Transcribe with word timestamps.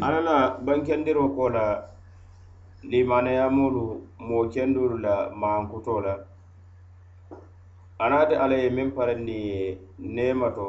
alla 0.00 0.36
bankendiro 0.66 1.22
ko 1.36 1.44
la 1.56 1.66
limanayamolu 2.92 3.84
mo 4.26 4.38
kendolu 4.52 4.96
la 5.06 5.14
mankuto 5.42 5.94
la 6.06 6.14
anaati 8.04 8.34
alla 8.42 8.56
ye 8.62 8.68
min 8.76 8.88
parandi 8.96 9.36
ye 9.48 9.58
nemato 10.16 10.68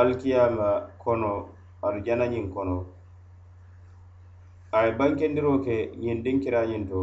alkiyama 0.00 0.68
kono 1.02 1.32
arijananin 1.86 2.46
kono 2.54 2.76
aye 4.76 4.90
bankendiro 4.98 5.52
ke 5.64 5.76
ñin 6.02 6.18
dinkirañin 6.24 6.84
to 6.90 7.00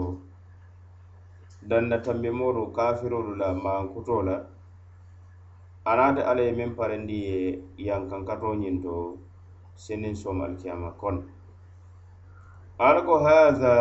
dannatambimolu 1.70 2.62
kafirolu 2.76 3.32
la 3.42 3.48
mankuto 3.66 4.16
la 4.28 4.36
anaata 5.92 6.22
alla 6.30 6.42
ye 6.48 6.52
meŋ 6.58 6.72
parandi 6.78 7.18
ye 7.28 7.38
yankankatoo 7.88 8.56
ñiŋ 8.62 8.76
to 8.84 8.96
siniŋ 9.84 10.14
sooma 10.22 10.44
alikiyama 10.48 10.90
kono 11.00 11.22
ala 12.86 13.00
ko 13.08 13.16
haha 13.26 13.76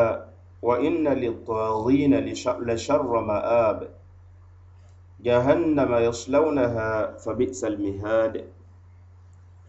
wa 0.66 0.74
inna 0.88 1.12
liltaghina 1.20 2.18
la 2.66 2.74
sharra 2.84 3.20
ma'ab 3.30 3.78
jahannama 5.24 5.96
yaslawnaha 6.06 6.86
fa 7.22 7.30
bi'sa 7.38 7.66
almihad 7.70 8.34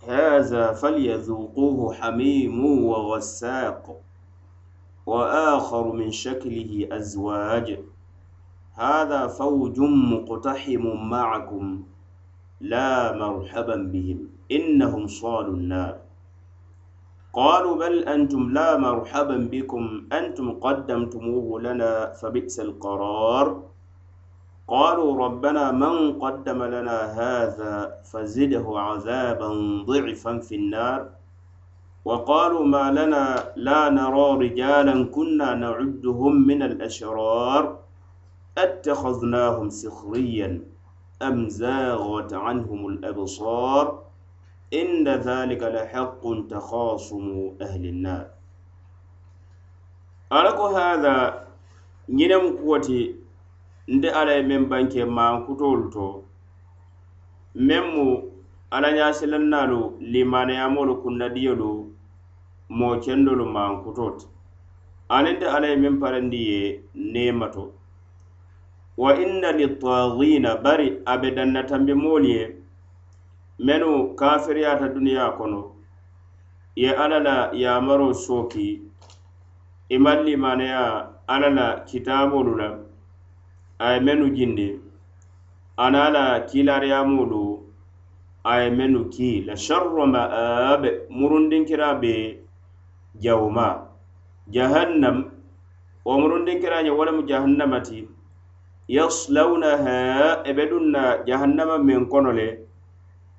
haza 0.06 0.62
falyazuquhu 0.80 1.86
hamimu 2.00 2.72
wa 2.90 3.00
ghassaq 3.16 3.84
وآخر 5.08 5.92
من 5.96 6.12
شكله 6.12 6.88
أزواج 6.92 7.68
هذا 8.76 9.28
فوج 9.28 9.80
مقتحم 9.80 10.84
معكم 11.10 11.84
لا 12.62 13.18
مرحبا 13.18 13.76
بهم 13.76 14.30
إنهم 14.52 15.08
صالوا 15.08 15.54
النار 15.54 15.96
قالوا 17.34 17.76
بل 17.78 18.00
أنتم 18.00 18.50
لا 18.54 18.78
مرحبا 18.78 19.38
بكم 19.52 20.04
أنتم 20.12 20.52
قدمتموه 20.52 21.62
لنا 21.62 22.14
فبئس 22.14 22.60
القرار 22.60 23.64
قالوا 24.68 25.26
ربنا 25.26 25.72
من 25.72 26.20
قدم 26.20 26.64
لنا 26.64 26.98
هذا 27.20 27.96
فزده 28.12 28.66
عذابا 28.80 29.48
ضعفا 29.86 30.38
في 30.40 30.56
النار 30.56 31.08
وقالوا 32.06 32.66
ما 32.66 32.92
لنا 32.92 33.54
لا 33.56 33.90
نرى 33.90 34.48
رجالا 34.48 35.06
كنا 35.06 35.56
نعدهم 35.56 36.48
من 36.48 36.62
الأشرار 36.64 37.78
اتخذناهم 38.58 39.70
سخريا 39.70 40.62
أم 41.22 41.50
زاغت 41.50 42.34
عنهم 42.34 42.88
الأبصار 42.88 44.04
إن 44.74 45.08
ذلك 45.08 45.62
لحق 45.64 46.22
تخاصم 46.50 47.52
أهل 47.62 47.86
النار 47.86 48.26
ألقوا 50.34 50.70
هذا 50.80 51.48
ينم 52.10 52.58
قوتي 52.58 53.16
ند 53.90 54.06
على 54.06 54.42
من 54.42 54.70
بنك 54.70 54.98
ما 54.98 55.40
كتولتو 55.46 56.22
مم 57.56 58.22
على 58.74 58.88
ياسل 58.98 59.34
النار 59.34 59.92
لما 60.02 60.46
نعمل 60.46 60.90
كنا 61.04 61.28
ديولو 61.28 61.88
مو 62.70 63.00
كندولو 63.00 63.46
ما 63.46 63.82
كتولت 63.86 64.30
أنت 65.12 65.44
على 65.44 65.76
من 65.76 66.00
برندية 66.00 66.82
نيمتو 66.96 67.68
wa 68.98 69.14
inna 69.14 69.52
litaghina 69.54 70.56
bari 70.64 71.00
abe 71.06 71.30
danna 71.36 71.64
tambi 71.70 71.94
moolu 71.94 72.28
ye 72.28 72.56
menu 73.60 74.16
kafiriyata 74.16 74.90
duniya 74.90 75.32
kono 75.38 75.76
ye 76.76 76.90
alla 76.96 77.20
la 77.20 77.36
yamaro 77.54 78.10
sooki 78.26 78.82
imaŋ 79.96 80.20
e 80.22 80.24
limanaya 80.26 80.84
alla 81.34 81.50
la 81.58 81.68
kitaamolu 81.88 82.52
la 82.60 82.70
aye 83.80 84.00
menu 84.06 84.26
jindi 84.36 84.68
ana 85.78 86.10
la 86.16 86.24
kilariyamolu 86.50 87.44
aye 88.44 88.70
menu 88.78 89.00
ki 89.14 89.42
la 89.48 89.54
sharro 89.56 90.06
ma'abe 90.08 90.90
murundinkira 91.18 91.94
be 92.02 92.16
jawuma 93.24 93.68
jahannam 94.54 95.18
wo 96.06 96.14
murundinkiraye 96.20 96.90
wolemu 96.98 97.22
jahannama 97.30 97.80
ti 97.86 98.08
yaslawnaha 98.96 99.98
ebe 100.50 100.64
dunna 100.72 101.04
jahannama 101.28 101.76
min 101.84 102.08
kono 102.12 102.32
le 102.40 102.48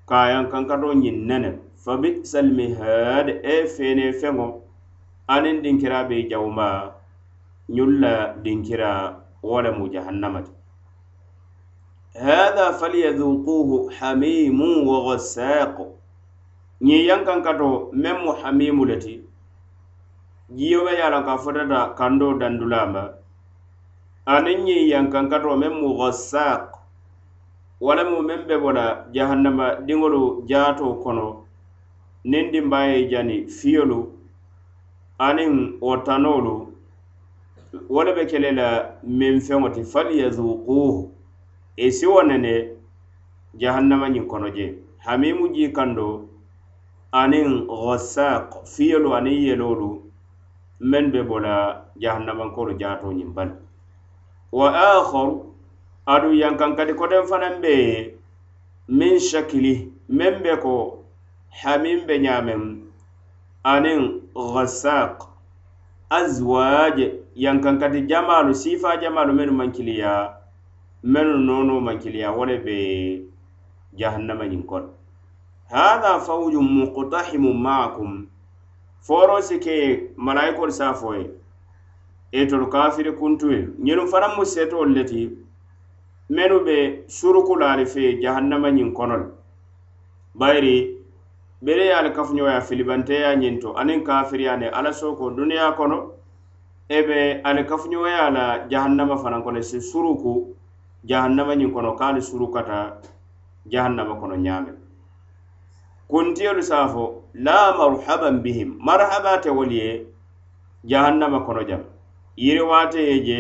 kayan 0.09 0.47
kankato 0.53 0.91
ñin 1.03 1.19
nene 1.29 1.51
fa 1.83 1.93
bisal 2.03 2.49
mihad 2.59 3.27
e 3.41 3.57
fene 3.75 4.05
feŋo 4.21 4.49
aniŋ 5.35 5.57
dinkira 5.65 5.99
be 6.09 6.17
jawuma 6.31 6.69
ñun 7.75 7.91
la 8.03 8.15
dinkira 8.45 8.91
wo 9.49 9.57
lemu 9.65 9.85
jahannama 9.95 10.41
ti 10.47 10.53
hada 12.25 12.67
falyadukuhu 12.79 13.77
hamimu 13.97 14.69
wa 14.89 14.99
gassaku 15.09 15.87
ñiŋ 16.87 17.01
yan 17.09 17.23
kankato 17.29 17.71
meŋ 18.03 18.17
mu 18.25 18.31
hamimu 18.41 18.83
le 18.91 18.97
ti 19.05 19.15
jiyo 20.57 20.79
be 20.85 20.91
ye 20.93 21.01
a 21.01 21.09
loŋ 21.15 21.25
ka 21.29 21.35
fotata 21.43 21.81
kando 21.99 22.27
dandulama 22.41 23.03
aniŋ 24.35 24.59
ñiŋ 24.67 24.83
yankankatoo 24.93 25.57
meŋ 25.61 25.75
mu 25.81 25.89
ghassaak 25.99 26.65
walemu 27.85 28.17
meŋ 28.29 28.41
be 28.49 28.55
bo 28.63 28.71
la 28.79 28.87
jahannama 29.15 29.67
diŋolu 29.87 30.23
jaatoo 30.51 30.95
kono 31.03 31.27
niŋ 32.31 32.45
dimbaa 32.53 32.85
ye 32.93 32.97
jani 33.13 33.37
fiyolu 33.57 34.01
aniŋ 35.27 35.53
wo 35.87 35.93
tanoolu 36.07 36.55
wo 37.95 38.01
le 38.07 38.11
be 38.17 38.23
kele 38.31 38.51
la 38.61 38.69
meŋ 39.19 39.35
feŋo 39.47 39.69
ti 39.75 39.83
fali 39.93 40.13
yazuquuhu 40.23 41.03
ì 41.85 41.87
e 41.87 41.87
si 41.97 42.05
wo 42.13 42.21
nene 42.31 42.55
jahannama 43.63 44.07
ñiŋ 44.15 44.25
kono 44.31 44.49
je 44.57 44.67
hamimu 45.05 45.45
jiikando 45.55 46.07
aniŋ 47.23 47.49
ghassaak 47.83 48.47
fiyolu 48.73 49.09
aniŋ 49.19 49.37
yeloolu 49.47 49.91
meŋ 50.91 51.05
be 51.13 51.21
bo 51.29 51.37
la 51.47 51.57
jahannamankoolu 52.03 52.73
jaatoo 52.83 53.15
ñiŋ 53.21 53.33
bali 53.37 53.55
wa 54.53 54.99
akharu 54.99 55.55
adu 56.07 56.35
yankankadi 56.35 56.93
koden 56.95 57.25
fanan 57.27 57.61
be 57.63 58.15
min 58.89 59.19
shakili 59.21 59.93
men 60.09 60.43
be 60.43 60.57
ko 60.63 61.05
hamin 61.63 62.07
be 62.07 62.15
ñamen 62.19 62.85
anin 63.65 64.23
ghassaq 64.35 65.21
azwaje 66.19 67.07
yankankadi 67.37 68.03
jamalu 68.11 68.55
sifa 68.55 68.97
jamalu 69.03 69.33
menu 69.33 69.53
mankiliya 69.53 70.35
menu 71.05 71.39
nono 71.39 71.81
mankiliya 71.81 72.31
wole 72.37 72.57
be 72.65 72.77
jahannama 73.99 74.45
ñin 74.51 74.63
kon 74.67 74.85
hatha 75.73 76.21
fawjun 76.27 76.69
muktahimu 76.71 77.55
maakum 77.55 78.27
foro 79.07 79.41
sike 79.43 79.75
malaikol 80.17 80.71
safoye 80.73 81.31
etol 82.33 82.69
kafiri 82.71 83.17
kuntuyel 83.17 83.69
ñenu 83.85 84.07
faranmu 84.07 84.45
setol 84.45 84.93
le 84.95 85.05
ti 85.05 85.31
menu 86.29 86.61
be 86.65 87.05
surukulaali 87.09 87.87
fe 87.87 88.21
jahannamañin 88.21 88.93
konol 88.93 89.33
bayri 90.35 91.01
bere 91.63 91.85
ye 91.87 91.93
ali 91.95 92.11
kafuñoya 92.13 92.61
filibanteya 92.61 93.35
ñin 93.35 93.59
to 93.61 93.73
aniŋ 93.73 94.03
kafiriya 94.05 94.57
ne 94.59 94.69
ala 94.69 94.93
soko 94.93 95.31
duniya 95.31 95.73
kono 95.77 96.13
e 96.89 97.01
be 97.03 97.41
ali 97.43 97.65
kafuñoya 97.65 98.31
la 98.31 98.69
jahannama 98.69 99.17
fanaŋ 99.17 99.43
kono 99.43 99.63
si 99.63 99.81
suruku 99.81 100.53
jahannamañin 101.09 101.73
kono 101.73 101.97
ka 101.97 102.07
ali 102.13 102.21
surukata 102.21 103.01
jahannama 103.65 104.21
kono 104.21 104.37
ñaame 104.37 104.73
kuntiyolu 106.09 106.61
saafo 106.63 107.25
la 107.41 107.73
marhaban 107.73 108.43
bihim 108.45 108.77
marhaba 108.85 109.41
te 109.41 109.49
wol 109.51 109.73
ye 109.73 110.05
jahannama 110.85 111.41
kono 111.47 111.65
jama 111.65 111.97
yiriwaate 112.39 113.01
ye 113.03 113.21
je 113.25 113.39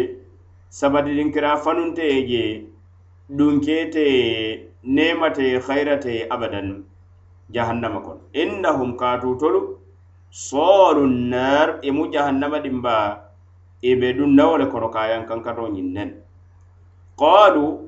sabatidinkira 0.70 1.56
fanunte 1.62 2.02
ye 2.02 2.24
je 2.28 2.66
dunkete 3.30 4.02
ye 4.12 4.68
nemate 4.84 5.42
ye 5.52 5.58
hayrate 5.60 6.10
ye 6.14 6.26
abadan 6.30 6.82
jahannama 7.54 8.00
kono 8.02 8.20
innahum 8.34 8.96
katutolu 8.98 9.78
soolu 10.30 11.06
nar 11.06 11.78
imu 11.82 12.06
e 12.06 12.08
jahannama 12.10 12.58
dimba 12.58 13.22
ibe 13.82 14.12
dun 14.16 14.34
nawole 14.34 14.66
kono 14.66 14.88
kayan 14.90 15.26
kankato 15.30 15.68
ñinnen 15.70 16.10
qolu 17.16 17.86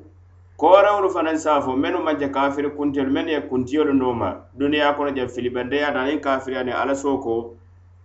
korewolu 0.56 1.10
fanan 1.10 1.38
safo 1.38 1.76
menu 1.76 1.98
majja 1.98 2.28
kafiri 2.28 2.70
kuntelu 2.70 3.10
menu 3.10 3.30
ye 3.30 3.40
kuntiyolu 3.40 3.92
noma 3.92 4.36
duniya 4.54 4.94
kono 4.94 5.10
jan 5.10 5.28
filibandeyata 5.28 6.00
anin 6.00 6.20
kafiri 6.20 6.56
ani 6.56 6.70
alasoko 6.70 7.54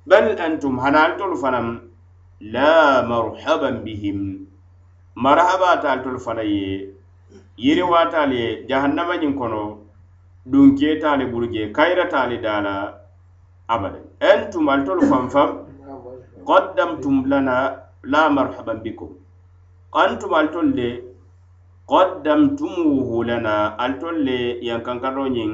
bal 0.08 0.36
antum 0.42 0.78
hanaltolu 0.82 1.38
fanan 1.38 1.86
la 2.42 3.02
marhaban 3.04 3.84
bihim 3.86 4.48
marhaba 5.16 5.80
taal 5.82 6.04
tolu 6.04 6.20
fanaŋ 6.20 6.46
ye 6.46 6.94
yiriwa 7.58 8.12
taal 8.12 8.32
ye 8.34 8.66
jahannama 8.68 9.16
ñiŋ 9.22 9.36
kono 9.38 9.80
dunke 10.46 11.00
taali 11.02 11.26
burje 11.32 11.60
e 11.66 11.72
kayira 11.76 12.06
taali 12.12 12.36
e 12.36 12.42
daala 12.44 12.76
abada 13.74 14.00
entum 14.30 14.68
al 14.68 14.82
tolu 14.86 15.02
fanfaŋ 15.12 15.50
qaddamtum 16.48 17.16
lana 17.32 17.56
la 18.12 18.22
marhaban 18.36 18.84
bikum 18.84 19.12
antum 19.94 20.32
al 20.34 20.48
tolu 20.54 20.72
de 20.78 20.90
qaddamtumuhu 21.90 23.18
lana 23.30 23.56
al 23.84 23.94
tolu 24.00 24.20
le 24.28 24.38
yankankaroñiŋ 24.68 25.52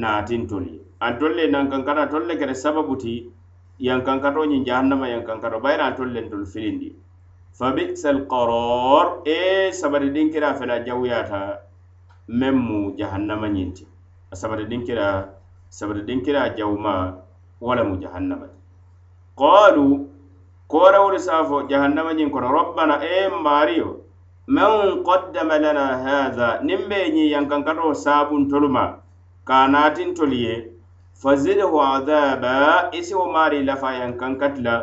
naatintol 0.00 0.64
ye 0.72 0.76
antol 1.06 1.32
le 1.36 1.44
nankankara 1.46 2.08
tol 2.10 2.22
le 2.28 2.34
kere 2.38 2.54
sababu 2.54 2.94
ti 3.02 3.12
yankankato 3.78 4.40
ñiŋ 4.50 4.62
jahannama 4.66 5.06
yankankato 5.14 5.56
bayina 5.60 5.92
tol 5.96 6.12
len 6.14 6.30
tol 6.30 6.46
filindi 6.46 6.94
fabisal 7.58 8.26
qaror 8.30 9.26
e 9.26 9.70
sabari 9.74 10.10
dinkira 10.14 10.54
fena 10.54 10.78
jawuyata 10.86 11.58
meŋ 12.38 12.54
mu 12.54 12.78
jahannama 12.98 13.48
ñinti 13.50 13.82
a 14.30 14.34
sabari 14.36 14.66
dinkira 14.70 15.26
sabari 15.70 16.02
dinkira 16.06 16.54
jawuma 16.54 17.18
wala 17.60 17.82
mu 17.84 17.98
jahannama 17.98 18.46
qalu 19.38 20.06
korawolu 20.70 21.18
safo 21.18 21.66
jahannama 21.66 22.14
ñiŋ 22.14 22.28
kono 22.30 22.48
robbana 22.54 23.02
e 23.02 23.26
mariyo 23.28 24.06
man 24.46 25.02
qaddama 25.02 25.58
lana 25.58 25.98
hadha 25.98 26.62
nin 26.62 26.86
be 26.88 27.10
ñiŋ 27.10 27.26
yankankato 27.34 27.90
sabuntolu 27.94 28.68
ma 28.70 29.02
ka 29.42 29.66
natintolu 29.66 30.36
ye 30.46 30.54
fazidhu 31.22 31.80
adhaba 31.82 32.54
isiwo 32.98 33.26
maari 33.34 33.58
lafa 33.68 33.88
yankankati 34.00 34.60
la 34.66 34.74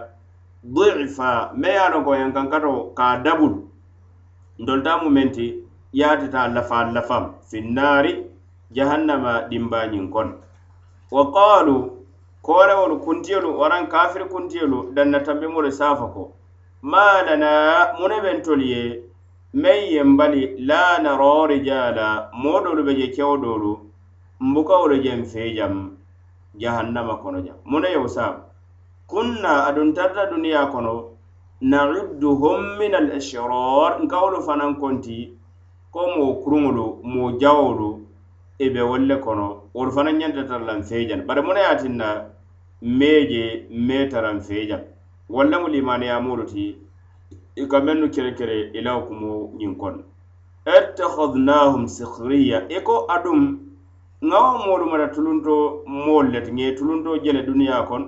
difa 0.77 1.51
me 1.61 1.67
ye 1.75 1.79
anoko 1.87 2.09
yankankato 2.21 2.73
ka 2.97 3.07
dabulu 3.25 3.59
ndolta 4.61 4.91
mumenti 4.97 5.47
yaatita 5.99 6.47
lafa 6.47 6.79
lafam 6.95 7.25
finnari 7.49 8.11
jahannama 8.75 9.33
dimbañin 9.49 10.09
kon 10.13 10.29
wa 11.11 11.23
qalu 11.31 11.77
koorewolu 12.45 12.99
kuntiyolu 12.99 13.59
waran 13.59 13.87
kafir 13.89 14.29
kuntiyolu 14.29 14.91
danna 14.95 15.19
tambimolu 15.19 15.71
safa 15.71 16.05
ko 16.15 16.31
malana 16.81 17.51
muneben 17.99 18.41
tolu 18.41 18.61
ye 18.63 18.99
men 19.53 19.83
yembali 19.93 20.41
la 20.67 20.97
naro 20.99 21.47
rijala 21.47 22.29
moɗolu 22.43 22.81
be 22.85 22.93
je 22.97 23.07
kewɗolu 23.15 23.71
mbukawolu 24.39 24.97
jen 25.03 25.25
fejam 25.25 25.75
jahannama 26.55 27.15
kono 27.17 27.39
ja 27.39 27.53
muna 27.65 27.89
yo 27.89 28.07
sam 28.07 28.35
kunna 29.07 29.65
adun 29.67 29.93
tarta 29.93 30.25
duniya 30.29 30.65
kono 30.71 31.05
na'idduhum 31.61 32.77
min 32.79 32.95
al-ishrar 32.95 33.99
nka 34.03 34.17
wolu 34.21 34.41
fanan 34.45 34.75
konti 34.79 35.33
ko 35.93 36.01
mo 36.17 36.25
kurumulu 36.43 36.99
mo 37.03 37.31
jawolu 37.41 37.89
e 38.63 38.67
be 38.73 38.81
wolle 38.89 39.15
kono 39.25 39.47
wolu 39.73 39.91
fanan 39.91 40.17
ñanta 40.19 40.47
tarlan 40.49 40.83
fejan 40.83 41.25
bare 41.27 41.41
muna 41.41 41.59
yatinna 41.59 42.07
meje 42.81 43.67
me 43.87 44.09
taran 44.09 44.41
fejan 44.41 44.81
walla 45.29 45.57
mu 45.61 45.67
limani 45.67 46.05
yamulu 46.05 46.45
ti 46.45 46.77
ka 47.71 47.79
mennu 47.79 48.07
kere 48.13 48.31
kere 48.37 48.71
ilaw 48.73 48.99
kumo 49.07 49.53
ñin 49.57 49.75
kono 49.77 50.03
اتخذناهم 50.67 51.85
سخريا 51.87 52.67
إكو 52.77 52.95
أدم 53.09 53.57
no 54.23 54.39
moolu 54.59 54.85
mata 54.91 55.07
tulunto 55.13 55.53
moolu 56.05 56.29
leti 56.33 56.51
ŋe 56.57 56.65
tulunto 56.77 57.11
jele 57.23 57.41
duniya 57.47 57.77
kono 57.89 58.07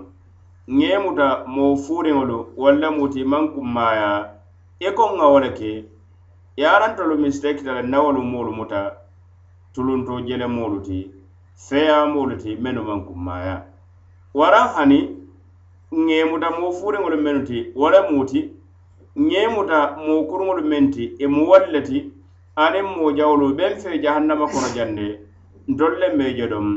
ŋe 0.77 0.89
muta 1.05 1.27
moo 1.55 1.73
fuuriŋolu 1.83 2.37
walla 2.61 2.87
muti 2.97 3.21
maŋ 3.31 3.43
kummaya 3.53 4.09
i 4.83 4.85
e 4.85 4.89
koŋ 4.97 5.11
ŋa 5.17 5.25
wo 5.31 5.37
le 5.43 5.49
ke 5.57 5.71
yarantolu 6.61 7.15
mistake 7.23 7.61
tala 7.65 7.81
nawolu 7.91 8.21
moolu 8.31 8.51
muta 8.59 8.81
tulunto 9.73 10.13
jele 10.27 10.47
moolu 10.55 10.77
ti 10.87 10.97
feya 11.65 11.97
moolu 12.13 12.35
ti 12.43 12.51
mennu 12.63 12.81
maŋ 12.89 12.99
kummaya 13.07 13.55
waraŋ 14.39 14.67
hani 14.75 14.99
ŋe 16.05 16.17
muta 16.31 16.47
moo 16.59 16.71
fuuriŋolu 16.77 17.17
mennu 17.25 17.41
ti 17.49 17.57
wo 17.79 17.87
le 17.93 17.99
muti 18.13 18.39
ŋe 19.29 19.41
muta 19.55 19.79
moo 20.05 20.21
kuruŋolu 20.29 20.61
meŋ 20.71 20.83
ti 20.93 21.03
i 21.09 21.13
e 21.23 21.25
muwolu 21.35 21.67
le 21.75 21.81
ti 21.89 21.97
aniŋ 22.63 22.85
moo 22.95 23.09
jawolu 23.17 23.45
i 23.51 23.57
beŋ 23.59 23.71
fee 23.81 23.97
jahannama 24.03 24.45
kono 24.53 24.69
jaŋ 24.77 24.91
de 24.99 25.07
dolle 25.67 26.09
meje 26.15 26.45
ɗom 26.47 26.67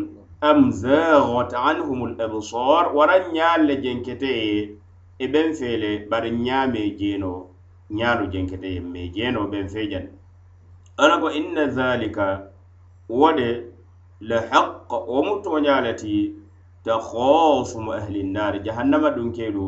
am 0.48 0.70
zagot 0.70 1.52
anhum 1.54 2.14
labsar 2.18 2.94
waran 2.94 3.22
ñalle 3.34 3.82
jenkete 3.82 4.26
ye 4.26 4.78
e 5.18 5.26
ɓen 5.32 5.52
fele 5.58 6.06
bari 6.10 6.30
ñame 6.30 6.80
jeno 6.98 7.32
ñalu 7.96 8.24
jenkete 8.32 8.68
ye 8.74 8.80
me 8.80 9.00
jeno 9.14 9.40
ɓen 9.50 9.66
fejan 9.72 10.06
ana 11.02 11.18
ko 11.20 11.28
inna 11.38 11.62
zalika 11.76 12.26
wode 13.18 13.48
le 14.28 14.36
haq 14.50 14.90
wo 15.10 15.20
mu 15.26 15.34
toñalati 15.42 16.14
takhosumu 16.84 17.90
ahli 17.92 18.20
nnari 18.26 18.58
jahannama 18.64 19.10
dunkelu 19.16 19.66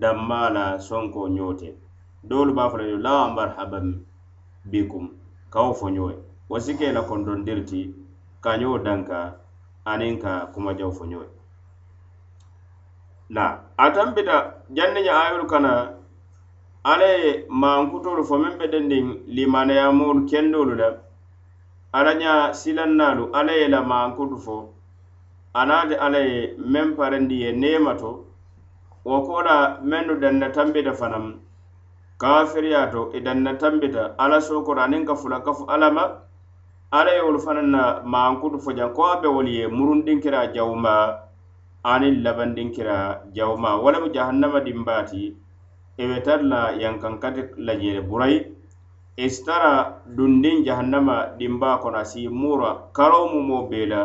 dammala 0.00 0.64
sonko 0.86 1.20
ñote 1.36 1.68
dolu 2.28 2.52
ba 2.54 2.70
fala 2.70 2.84
la 3.04 3.14
marhaban 3.36 4.00
bikum 4.70 5.04
kaw 5.52 5.70
fo 5.72 5.86
ñoye 5.90 6.18
wasike 6.50 6.92
la 6.92 7.02
kon 7.08 7.24
don 7.24 7.44
dirti 7.44 8.01
kañoo 8.44 8.78
danka 8.86 9.18
aniŋ 9.92 10.14
ka 10.22 10.32
kumajaw 10.52 10.90
foñoo 10.98 11.26
la 13.34 13.46
atambita 13.84 14.36
janne 14.76 15.00
ña 15.06 15.12
ayolu 15.22 15.46
kana 15.52 15.72
alla 16.90 17.08
ye 17.22 17.30
mankutolu 17.62 18.22
fo 18.28 18.34
meŋ 18.42 18.52
be 18.60 18.66
dendiŋ 18.72 19.06
limanayamoolu 19.36 20.20
kendoolu 20.30 20.74
la 20.80 20.88
alla 21.96 22.12
ña 22.22 22.32
silannaalu 22.60 23.24
alla 23.38 23.52
ye 23.60 23.66
la 23.74 23.80
mankutu 23.92 24.36
fo 24.46 24.56
anaati 25.60 25.94
alla 26.04 26.20
ye 26.30 26.38
meŋ 26.72 26.88
parendi 26.98 27.36
ye 27.44 27.48
neemato 27.62 28.10
wo 29.08 29.16
ko 29.26 29.32
la 29.48 29.56
mennu 29.90 30.14
danna 30.22 30.46
tambita 30.56 30.92
fanaŋ 31.00 31.24
kafiriyaato 32.20 33.00
i 33.16 33.16
e 33.16 33.20
danna 33.26 33.50
tambita 33.62 34.02
alla 34.22 34.38
sookoro 34.46 34.80
aniŋ 34.86 35.02
ka 35.08 35.14
fula 35.20 35.38
kafu 35.46 35.64
alla 35.74 35.88
ma 35.96 36.04
ala 36.92 37.10
yewolu 37.16 37.38
fanaŋ 37.46 37.66
na 37.74 37.82
maankutu 38.12 38.56
fo 38.64 38.70
jaŋ 38.78 38.90
ko 38.96 39.02
a 39.12 39.20
be 39.20 39.28
wolu 39.34 39.48
ye 39.58 39.64
murundinkira 39.76 40.40
jawuma 40.54 40.94
aniŋ 41.92 42.14
labandinkira 42.24 42.96
jawuma 43.36 43.70
wo 43.82 43.88
le 43.92 43.98
mu 44.02 44.08
jahannama 44.14 44.58
dimbaati 44.66 45.24
i 45.96 46.04
be 46.08 46.16
tara 46.26 46.42
la 46.52 46.60
yankaŋ 46.82 47.14
kati 47.22 47.40
lajeele 47.66 48.02
burayi 48.08 48.36
i 49.16 49.24
e 49.24 49.30
si 49.32 49.40
tara 49.46 49.72
dundiŋ 50.16 50.56
jahannama 50.68 51.16
dimbaa 51.40 51.76
kono 51.82 51.96
a 51.96 52.04
si 52.10 52.20
muura 52.40 52.70
karo 52.96 53.20
mumoo 53.32 53.62
bee 53.72 53.86
la 53.92 54.02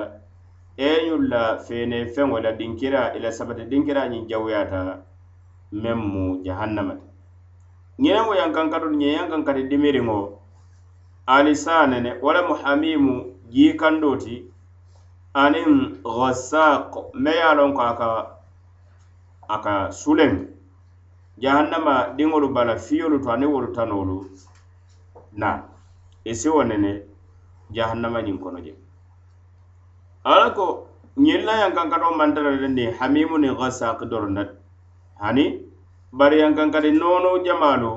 eñun 0.88 1.24
la 1.32 1.42
feene 1.66 1.98
feŋo 2.14 2.36
i 2.40 2.44
la 2.48 2.52
dinkira 2.60 3.02
i 3.12 3.18
e 3.20 3.20
la 3.24 3.30
sabati 3.38 3.64
dinkira 3.72 4.02
ñiŋ 4.12 4.24
jawuyaata 4.32 4.80
meŋ 5.82 6.00
mu 6.12 6.24
jahannama 6.46 6.94
ti 6.96 7.04
ñiŋ 8.02 8.14
ne 8.16 8.22
mu 8.26 8.32
yankaŋ 8.40 8.66
katu 8.72 8.88
ñiŋ 9.00 9.12
yankaŋ 9.20 9.42
kati 9.48 9.62
dimiriŋo 9.72 10.18
alisanene 11.28 12.16
walamu 12.22 12.54
hamimu 12.54 13.36
jikandoti 13.50 14.46
anin 15.34 15.98
ghassaq 16.04 16.94
me 17.14 17.32
ye 17.32 17.56
lonko 17.56 17.82
aka 17.82 18.08
aka 19.48 19.74
sulen 19.92 20.48
jahannama 21.38 21.96
diŋolu 22.18 22.48
bala 22.56 22.74
fiyolu 22.86 23.18
to 23.24 23.30
ani 23.32 23.46
wolu 23.46 23.68
tanolu 23.76 24.18
na 25.36 25.50
isiwo 26.32 26.60
e 26.62 26.66
nene 26.72 26.92
jahannama 27.76 28.20
ñiŋ 28.26 28.38
kono 28.44 28.60
je 28.66 28.74
ala 30.32 30.48
ko 30.58 30.68
ñinlayan 31.24 31.74
kankato 31.78 32.08
mantalale 32.20 32.68
ni 32.78 32.84
hamimu 32.98 33.36
ni 33.40 33.50
ghassaq 33.60 33.98
doronda 34.12 34.44
hani 35.24 35.46
bari 36.18 36.38
yankankadi 36.42 36.92
nono 37.00 37.30
jamalu 37.46 37.92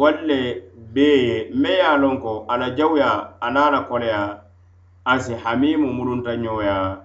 walle 0.00 0.67
be 0.92 1.50
me 1.54 1.68
ye 1.70 1.80
a 1.80 1.98
lon 1.98 2.20
ko 2.20 2.46
ala 2.48 2.74
jawya 2.74 3.32
ana 3.40 3.70
la 3.72 3.84
koleya 3.84 4.40
ansi 5.04 5.34
hamimu 5.34 5.92
mulunta 5.92 6.32
ɲoya 6.36 7.00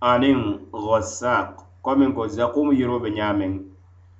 aniŋ 0.00 0.70
gossak 0.70 1.58
komin 1.82 2.12
ko 2.14 2.28
zakum 2.28 2.70
yirobe 2.72 3.10
ñamen 3.10 3.62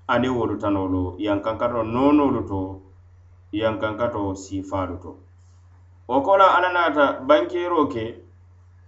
ani 0.09 0.29
wolu 0.29 0.59
tanolu 0.59 1.15
yankankato 1.19 1.83
nonolu 1.83 2.41
to 2.51 2.81
yankankato 3.53 4.35
sifalu 4.35 4.97
to 5.03 5.11
wo 6.09 6.21
kola 6.23 6.47
ala 6.57 6.69
nata 6.73 7.21
bankero 7.29 7.87
ke 7.89 8.05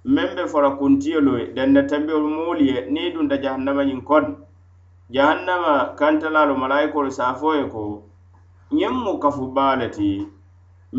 meŋ 0.05 0.29
be 0.35 0.43
fola 0.47 0.71
kuntiyolu 0.79 1.33
ye 1.39 1.53
danna 1.55 1.83
tambio 1.89 2.19
moolu 2.21 2.61
ye 2.69 2.77
niŋ 2.91 3.05
dunta 3.15 3.37
jahannama 3.43 3.83
ñiŋ 3.89 4.01
kon 4.09 4.25
jahannama 5.15 5.95
kantalalu 5.99 6.55
malayikolu 6.61 7.11
safo 7.19 7.55
ye 7.55 7.65
ko 7.73 8.03
ñiŋ 8.79 8.95
mu 9.05 9.13
kafu 9.23 9.45
baa 9.57 9.75
le 9.81 9.87
ti 9.97 10.09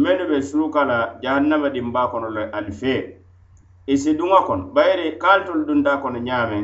mennu 0.01 0.23
be 0.29 0.37
suruka 0.47 0.81
la 0.91 0.97
jahannama 1.23 1.67
din 1.75 1.87
baa 1.95 2.07
kono 2.11 2.27
le 2.37 2.43
ali 2.57 2.71
fee 2.81 2.99
i 3.93 3.95
si 4.01 4.11
duŋa 4.19 4.39
kono 4.47 4.63
bayiri 4.75 5.05
ka 5.21 5.27
ali 5.33 5.43
tolu 5.47 5.63
dunta 5.67 5.93
kono 6.03 6.19
ñaameŋ 6.27 6.63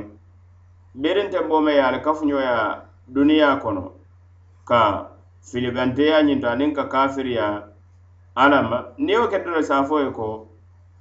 birinte 1.02 1.40
boome 1.50 1.72
ye 1.78 1.82
ali 1.88 2.00
kafuñoya 2.06 2.56
duniya 3.16 3.50
kono 3.64 3.84
ka 4.70 4.82
filibanteya 5.48 6.18
ñinto 6.28 6.48
aniŋ 6.54 6.72
ka 6.78 6.84
kafiriya 6.94 7.48
alama 8.44 8.78
niŋ 9.06 9.16
wo 9.22 9.26
keta 9.32 9.50
le 9.56 9.62
saafo 9.70 9.94
ye 10.04 10.10
ko 10.18 10.28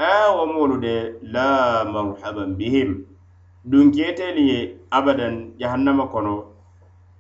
aa 0.08 0.26
wo 0.36 0.42
moolu 0.54 0.76
de 0.84 0.94
la 1.34 1.46
marhaban 1.92 2.50
bihim 2.58 2.90
dunkeeteelu 3.70 4.42
ye 4.50 4.58
abadan 4.96 5.34
jahannama 5.60 6.04
kono 6.14 6.34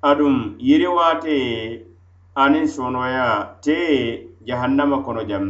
aduŋ 0.08 0.34
yiriwaate 0.66 1.32
ye 1.46 1.60
aniŋ 2.42 2.64
sonoya 2.74 3.26
te 3.64 3.76
jahannama 4.48 4.98
kono 5.06 5.22
jam 5.30 5.44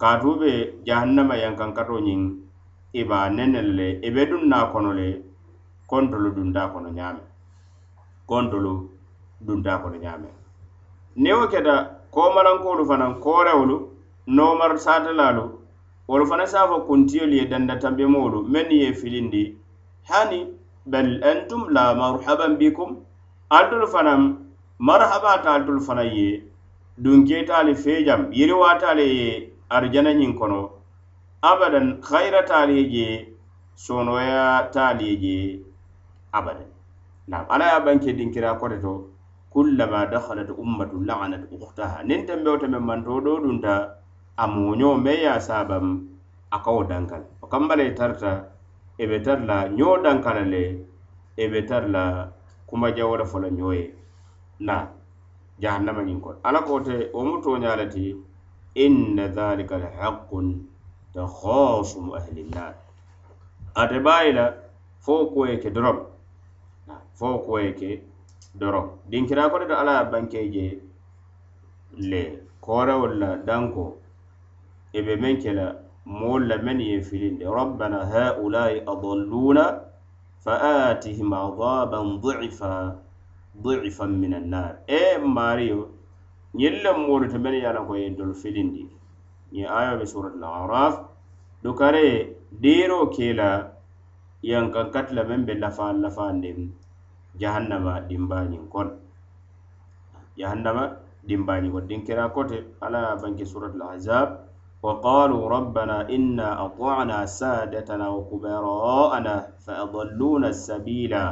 kaatu 0.00 0.30
be 0.40 0.50
jahannama 0.86 1.34
yankan 1.42 1.70
kato 1.76 1.94
ñiŋ 2.06 2.20
i 3.00 3.02
ba 3.08 3.18
nenel 3.36 3.68
le 3.78 3.88
i 4.06 4.08
be 4.14 4.22
duŋ 4.30 4.42
na 4.52 4.58
kono 4.72 4.90
le 5.00 5.08
kontolu 5.90 6.28
dunta 6.36 6.62
kono 6.72 6.88
ñaame 6.98 7.22
kontolu 8.30 8.72
dunta 9.46 9.72
kono 9.82 9.96
ñaame 10.04 10.30
ni 11.22 11.30
wo 11.36 11.44
keta 11.52 11.74
komalankoolu 12.14 12.82
fanaŋ 12.90 13.12
koorewolu 13.24 13.76
noomar 14.36 14.72
saatelaalu 14.84 15.44
wolu 16.08 16.24
fana 16.30 16.44
sa 16.52 16.60
fo 16.70 16.76
kuntiyolu 16.88 17.34
ye 17.40 17.44
danda 17.52 17.74
tambemoolu 17.82 18.38
menn 18.52 18.70
ye 18.82 18.88
filindi 19.00 19.42
hani 20.10 20.40
bal 20.92 21.08
antum 21.30 21.62
la 21.74 21.82
marhaban 22.00 22.52
bikum 22.60 22.90
aldolu 23.56 23.86
fanaŋ 23.94 24.20
marhaba 24.80 25.42
taal 25.42 25.66
tol 25.66 25.80
fana 25.80 26.02
ye 26.04 26.42
dunketaali 27.02 27.74
feejam 27.84 28.30
yiriwaataale 28.38 29.04
ye 29.16 29.28
arjana 29.76 30.10
ñiŋ 30.18 30.32
kono 30.38 30.70
abadan 31.50 31.98
hayira 32.08 32.42
taali 32.50 32.74
ye 32.78 32.86
je 32.94 33.06
sonoya 33.84 34.70
taali 34.74 35.04
ye 35.10 35.16
je 35.22 35.36
abadan 36.38 36.70
naam 37.30 37.44
ala 37.50 37.64
ye 37.74 37.78
banke 37.86 38.12
dinkira 38.14 38.54
kote 38.60 38.78
to 38.78 38.92
kullama 39.52 40.06
dakhalat 40.14 40.46
ummatu 40.62 41.02
la'anat 41.06 41.42
ukhtaha 41.50 42.06
nin 42.06 42.22
tembe 42.26 42.46
wote 42.50 42.66
men 42.70 42.80
manto 42.86 43.18
do 43.20 43.34
dunta 43.42 43.94
a 44.38 44.44
moño 44.46 44.94
me 45.02 45.12
ya 45.26 45.40
sabam 45.42 45.86
a 46.54 46.58
kawo 46.62 46.86
dankal 46.86 47.22
o 47.42 47.46
kambale 47.50 47.94
tarta 47.98 48.46
ebe 49.02 49.18
tarla 49.26 49.68
ño 49.74 49.88
dankala 50.04 50.46
le 50.46 50.64
ebe 51.36 51.66
tarla 51.66 52.30
kuma 52.68 52.94
jawara 52.94 53.26
fola 53.26 53.50
ñoye 53.50 53.94
na 54.60 54.86
jahannamañin 55.60 56.20
kono 56.20 56.38
ala 56.42 56.60
kote 56.66 56.96
wo 57.14 57.22
mu 57.28 57.36
toña 57.44 57.76
le 57.78 57.86
ti 57.94 58.04
inna 58.84 59.24
dhalika 59.36 59.76
lhaqun 59.78 60.46
takhasumu 61.14 62.10
ahlinnar 62.18 62.72
ate 63.80 63.96
bayi 64.06 64.32
la 64.32 64.44
fo 65.04 65.14
koye 65.34 65.54
ke 65.62 65.68
dorom 65.70 65.98
fo 67.18 67.28
koye 67.46 67.70
ke 67.78 67.90
dorom 68.58 68.86
dinkira 69.10 69.50
kode 69.50 69.66
do 69.68 69.74
ala 69.74 69.94
bankeje 70.10 70.64
le 72.10 72.22
korewol 72.64 73.14
la 73.22 73.30
danko 73.46 73.84
e 74.92 75.00
ɓe 75.06 75.14
men 75.22 75.36
kela 75.42 75.66
mool 76.04 76.42
la 76.50 76.56
men 76.64 76.78
ye 76.80 77.00
filinde 77.08 77.44
rabbana 77.56 78.00
haulai 78.12 78.74
adalluna 78.92 79.64
fa 80.44 80.52
atihim 80.90 81.32
adaban 81.32 82.18
dufa 82.22 82.70
ضعفا 83.64 84.06
من 84.22 84.32
النار 84.40 84.72
ايه 84.92 85.18
ماريو 85.36 85.80
يلا 86.62 86.92
مور 87.04 87.20
تمن 87.32 87.54
يالا 87.64 87.80
كوي 87.88 88.02
دول 88.18 88.30
فيلندي 88.42 88.84
ني 89.52 89.62
ايه 89.80 89.94
بسوره 90.00 90.28
الاعراف 90.38 90.94
دوكاري 91.64 92.08
ديرو 92.62 93.00
كيلا 93.16 93.50
يان 94.50 94.64
كان 94.74 94.86
كاتلا 94.94 95.22
من 95.28 95.42
بلافا 95.48 95.88
لافا 96.04 96.26
نيم 96.42 96.58
جهنم 97.40 97.84
ديمباني 98.08 98.58
كون 98.72 98.88
جهنم 100.38 100.78
ديمباني 101.28 101.68
ودين 101.76 102.00
كرا 102.06 102.26
كوت 102.34 102.50
على 102.84 103.00
بنك 103.22 103.40
سوره 103.52 103.66
الاحزاب 103.78 104.28
وقالوا 104.84 105.48
ربنا 105.56 105.96
إنا 106.16 106.48
أطعنا 106.66 107.18
سادتنا 107.40 108.08
وكبراءنا 108.16 109.34
فأضلونا 109.64 110.48
السبيلا 110.54 111.24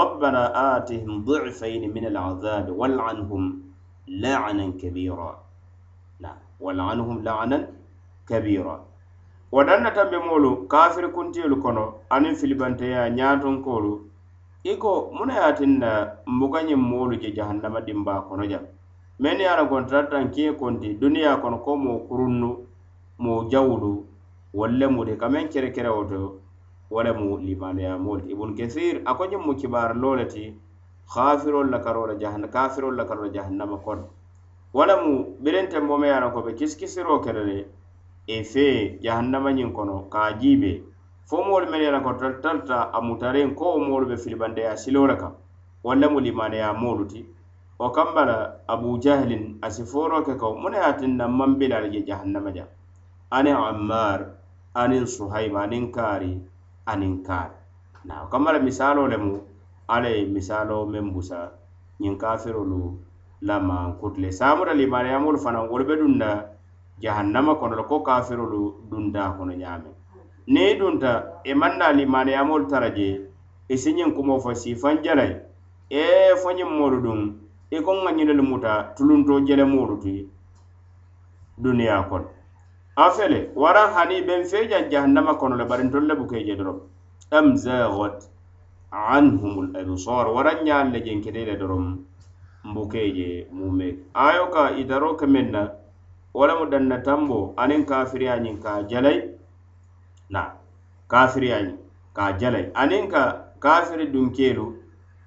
ربنا 0.00 0.42
آتهم 0.74 1.10
ضعفين 1.30 1.82
من 1.96 2.04
العذاب 2.12 2.66
والعنهم 2.80 3.42
لعنا 4.22 4.66
كبيرا 4.82 5.30
نعم 6.24 6.38
والعنهم 6.60 7.16
لعنا 7.28 7.58
كبيرا 8.30 8.76
ودنا 9.52 9.88
تنبي 9.96 10.18
مولو 10.28 10.52
كافر 10.72 11.04
كنت 11.16 11.34
يلقنو 11.44 11.86
أنم 12.14 12.34
في 12.40 12.44
البنتيا 12.50 13.02
نياتون 13.16 13.56
كولو 13.66 13.92
إيكو 14.66 14.92
من 15.18 15.28
ياتنا 15.38 15.90
مغني 16.40 16.74
مولو 16.90 17.16
جي 17.22 17.30
جهنم 17.36 17.74
دمبا 17.88 18.14
كنو 18.28 18.44
جا 18.52 18.60
من 19.22 19.36
يارا 19.46 19.64
كنتراتان 19.72 20.28
كي 20.34 20.46
كنت 20.60 20.82
دنيا 21.02 21.32
كنو 21.42 21.58
كومو 21.66 21.94
كرنو 22.08 22.50
مو 23.24 23.32
جولو 23.52 23.94
ولا 24.58 24.86
مودي 24.94 25.14
كمان 25.20 25.46
كيري 25.52 25.70
كيري 25.74 25.90
wolemu 26.90 27.38
limaniyamol 27.38 28.22
ibun 28.30 28.54
kathir 28.54 29.02
a 29.04 29.14
koñin 29.14 29.40
mu 29.42 29.54
kibar 29.56 29.94
lole 29.96 30.26
ti 30.28 30.54
kafirol 31.12 31.70
la 31.70 31.78
karola 31.78 32.14
jahan 32.18 32.46
kafirol 32.50 32.94
la 32.94 33.04
karola 33.04 33.28
jahannam 33.32 33.78
kon 33.82 34.06
wolemu 34.74 35.34
birente 35.42 35.80
mome 35.80 36.06
yana 36.08 36.30
ko 36.30 36.42
be 36.42 36.52
kiskisiro 36.54 37.18
kelele 37.24 37.66
e 38.26 38.42
fe 38.44 38.98
jahannama 39.02 39.50
ñin 39.52 39.72
kono 39.74 40.06
ka 40.12 40.32
jibe 40.40 40.82
fo 41.28 41.42
mol 41.42 41.66
men 41.70 41.82
yana 41.82 42.00
ko 42.02 42.12
tartarta 42.14 42.90
a 42.92 43.00
mutaren 43.00 43.54
ko 43.54 43.64
o 43.74 43.78
mol 43.78 44.04
be 44.06 44.14
filibande 44.16 44.62
ya 44.62 44.76
silola 44.76 45.16
kam 45.18 45.34
walla 45.82 46.06
mu 46.08 46.20
limaniya 46.20 46.70
molu 46.74 47.06
ti 47.06 47.26
o 47.80 47.90
kambala 47.90 48.62
abu 48.68 48.98
jahlin 49.00 49.58
a 49.60 49.70
siforo 49.70 50.22
ke 50.22 50.36
ko 50.38 50.54
mune 50.54 50.78
hatin 50.78 51.16
nan 51.16 51.32
man 51.34 51.58
bilal 51.58 51.90
je 51.90 52.04
jahannama 52.06 52.54
ja 52.54 52.64
ani 53.30 53.50
ammar 53.50 54.26
anin 54.74 55.06
suhaima 55.06 55.62
anin 55.62 55.90
kari 55.92 56.40
aniŋ 56.92 57.14
kaari 57.26 57.58
naŋ 58.08 58.22
kama 58.30 58.48
la 58.54 58.60
misaaloo 58.66 59.10
lemu 59.12 59.32
alla 59.94 60.08
ye 60.16 60.20
misaaloo 60.34 60.84
meŋ 60.92 61.06
busa 61.14 61.38
ñiŋ 62.02 62.14
kafirolu 62.22 62.80
lamaŋ 63.46 63.86
kuti 63.98 64.18
le 64.24 64.30
saamuta 64.38 64.72
limaniyamolu 64.80 65.38
fanaŋ 65.44 65.64
wolu 65.70 65.84
be 65.88 65.94
dunta 66.00 66.30
jahannama 67.02 67.52
kono 67.60 67.74
la 67.80 67.84
ko 67.90 67.96
kafirolu 68.08 68.62
dunta 68.90 69.22
kono 69.36 69.50
e 69.56 69.60
ñaameŋ 69.62 69.94
niŋ 70.52 70.66
i 70.70 70.74
dunta 70.80 71.12
i 71.50 71.52
maŋ 71.60 71.72
na 71.80 71.86
limaniyamolu 71.98 72.64
tara 72.70 72.88
je 72.96 73.08
i 73.14 73.18
e 73.72 73.74
si 73.82 73.90
ñiŋ 73.96 74.10
kumoo 74.16 74.42
fo 74.44 74.50
siifaŋ 74.62 74.94
jala 75.04 75.24
y 75.30 75.34
e 75.98 76.00
fo 76.40 76.48
ñiŋ 76.58 76.70
moolu 76.78 76.98
duŋ 77.06 77.20
i 77.74 77.76
e 77.76 77.76
ko 77.84 77.90
ŋa 78.02 78.10
ñinelu 78.16 78.44
muta 78.50 78.72
tuluntoo 78.94 79.38
jelemoolu 79.46 79.94
ti 80.04 80.14
duniyaa 81.62 82.02
kono 82.10 82.28
afele 82.96 83.50
wara 83.54 83.88
hani 83.94 84.22
ben 84.22 84.44
feja 84.44 84.88
jahannama 84.90 85.34
kono 85.34 85.56
le 85.56 85.64
barin 85.64 85.90
tolle 85.90 86.14
bukeje 86.16 86.56
doro 86.56 86.88
am 87.30 87.54
zaghat 87.56 88.28
anhum 88.90 89.56
al 89.76 89.82
absar 89.92 90.26
wara 90.36 90.54
nyaal 90.64 90.90
le 90.92 91.00
jen 91.04 91.20
kede 91.22 91.44
le 91.44 91.56
doro 91.60 91.76
mbukeje 92.64 93.48
mume 93.52 93.88
ayo 94.14 94.46
ka 94.50 94.70
idaro 94.80 95.14
kemenna 95.16 95.72
wala 96.34 96.54
mo 96.58 96.66
danna 96.66 96.98
tambo 97.02 97.52
anen 97.56 97.84
kafiri 97.86 98.28
anyin 98.28 98.58
ka 98.60 98.82
jalay 98.90 99.20
na 100.30 100.52
kafiri 101.08 101.52
anyi 101.52 101.76
ka 102.14 102.32
jalay 102.36 102.64
anen 102.74 103.08
ka 103.08 103.22
kafiri 103.60 104.06
dunkelu 104.08 104.66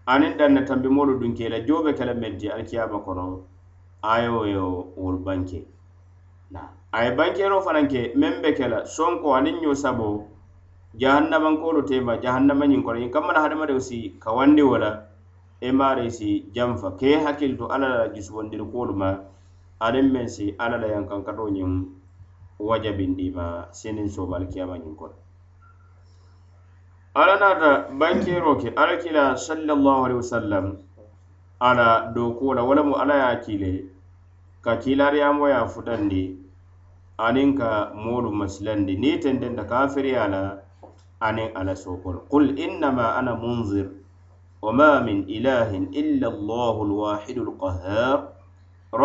anen 0.06 0.38
danna 0.38 0.66
tambi 0.66 0.90
molo 0.90 1.20
dunkela 1.22 1.60
jobe 1.62 1.94
kala 1.94 2.14
meddi 2.14 2.50
alkiyama 2.50 3.00
kono 3.00 3.46
ayo 4.02 4.46
yo 4.48 4.66
wol 4.98 5.18
banke 5.18 5.66
na 6.52 6.74
a 6.92 7.04
ye 7.06 7.12
bankero 7.16 7.58
fananke 7.66 8.02
meŋ 8.20 8.34
be 8.42 8.50
kela 8.58 8.80
sonko 8.96 9.28
aniŋ 9.38 9.56
ño 9.62 9.72
sabo 9.84 10.08
jahannamankolu 11.02 11.82
tema 11.90 12.14
jahannamañiŋ 12.24 12.82
kono 12.86 12.98
ñiŋ 13.02 13.12
kammana 13.14 13.44
hadamadiŋ 13.46 13.78
e 13.78 13.82
si 13.88 14.00
kawandi 14.24 14.62
wo 14.70 14.76
la 14.84 14.92
i 15.62 15.70
maari 15.78 16.10
si 16.18 16.30
janfa 16.56 16.90
ke 17.00 17.08
i 17.16 17.22
hakkili 17.24 17.56
to 17.62 17.66
alla 17.74 17.88
la 17.98 18.04
jusubondiri 18.16 18.66
kuolu 18.72 18.94
ma 19.02 19.10
aniŋ 19.86 20.08
meŋ 20.14 20.28
si 20.34 20.46
alla 20.64 20.78
la 20.82 20.88
yankankato 20.96 21.44
ñiŋ 21.56 21.72
wajabindi 22.68 23.26
ma 23.38 23.46
siniŋ 23.80 24.08
soobaali 24.16 24.46
kiyamañiŋ 24.52 24.94
kono 25.00 25.18
alla 27.20 27.36
naata 27.42 27.70
bankero 28.00 28.54
ke 28.62 28.70
alla 28.82 28.96
kila 29.04 29.24
sallallahu 29.38 30.02
alaihi 30.10 30.22
wasallam 30.26 30.66
a 31.62 31.70
la 31.78 31.88
dookuo 32.16 32.56
la 32.58 32.64
wo 32.66 32.74
lemu 32.74 32.94
alla 33.02 33.14
ye 33.22 33.26
a 33.30 33.36
kiile 33.46 33.72
ka 34.66 34.72
kiilaariyamo 34.82 35.46
ye 35.54 35.54
a 35.54 35.66
futandi 35.70 36.49
aniŋ 37.28 37.50
ka 37.60 37.70
moolu 38.04 38.30
masilandi 38.40 38.94
niŋ 39.04 39.16
tententa 39.24 39.64
kafiriya 39.72 40.24
la 40.34 40.44
aniŋ 41.28 41.50
ala 41.60 41.74
sokolo 41.86 42.20
qul 42.32 42.46
innama 42.66 43.06
ana 43.20 43.34
munzir 43.44 43.88
وما 44.66 44.92
من 45.08 45.18
إله 45.36 45.72
إلا 46.02 46.28
الله 46.34 46.76
الواحد 46.88 47.38
القهار 47.48 48.18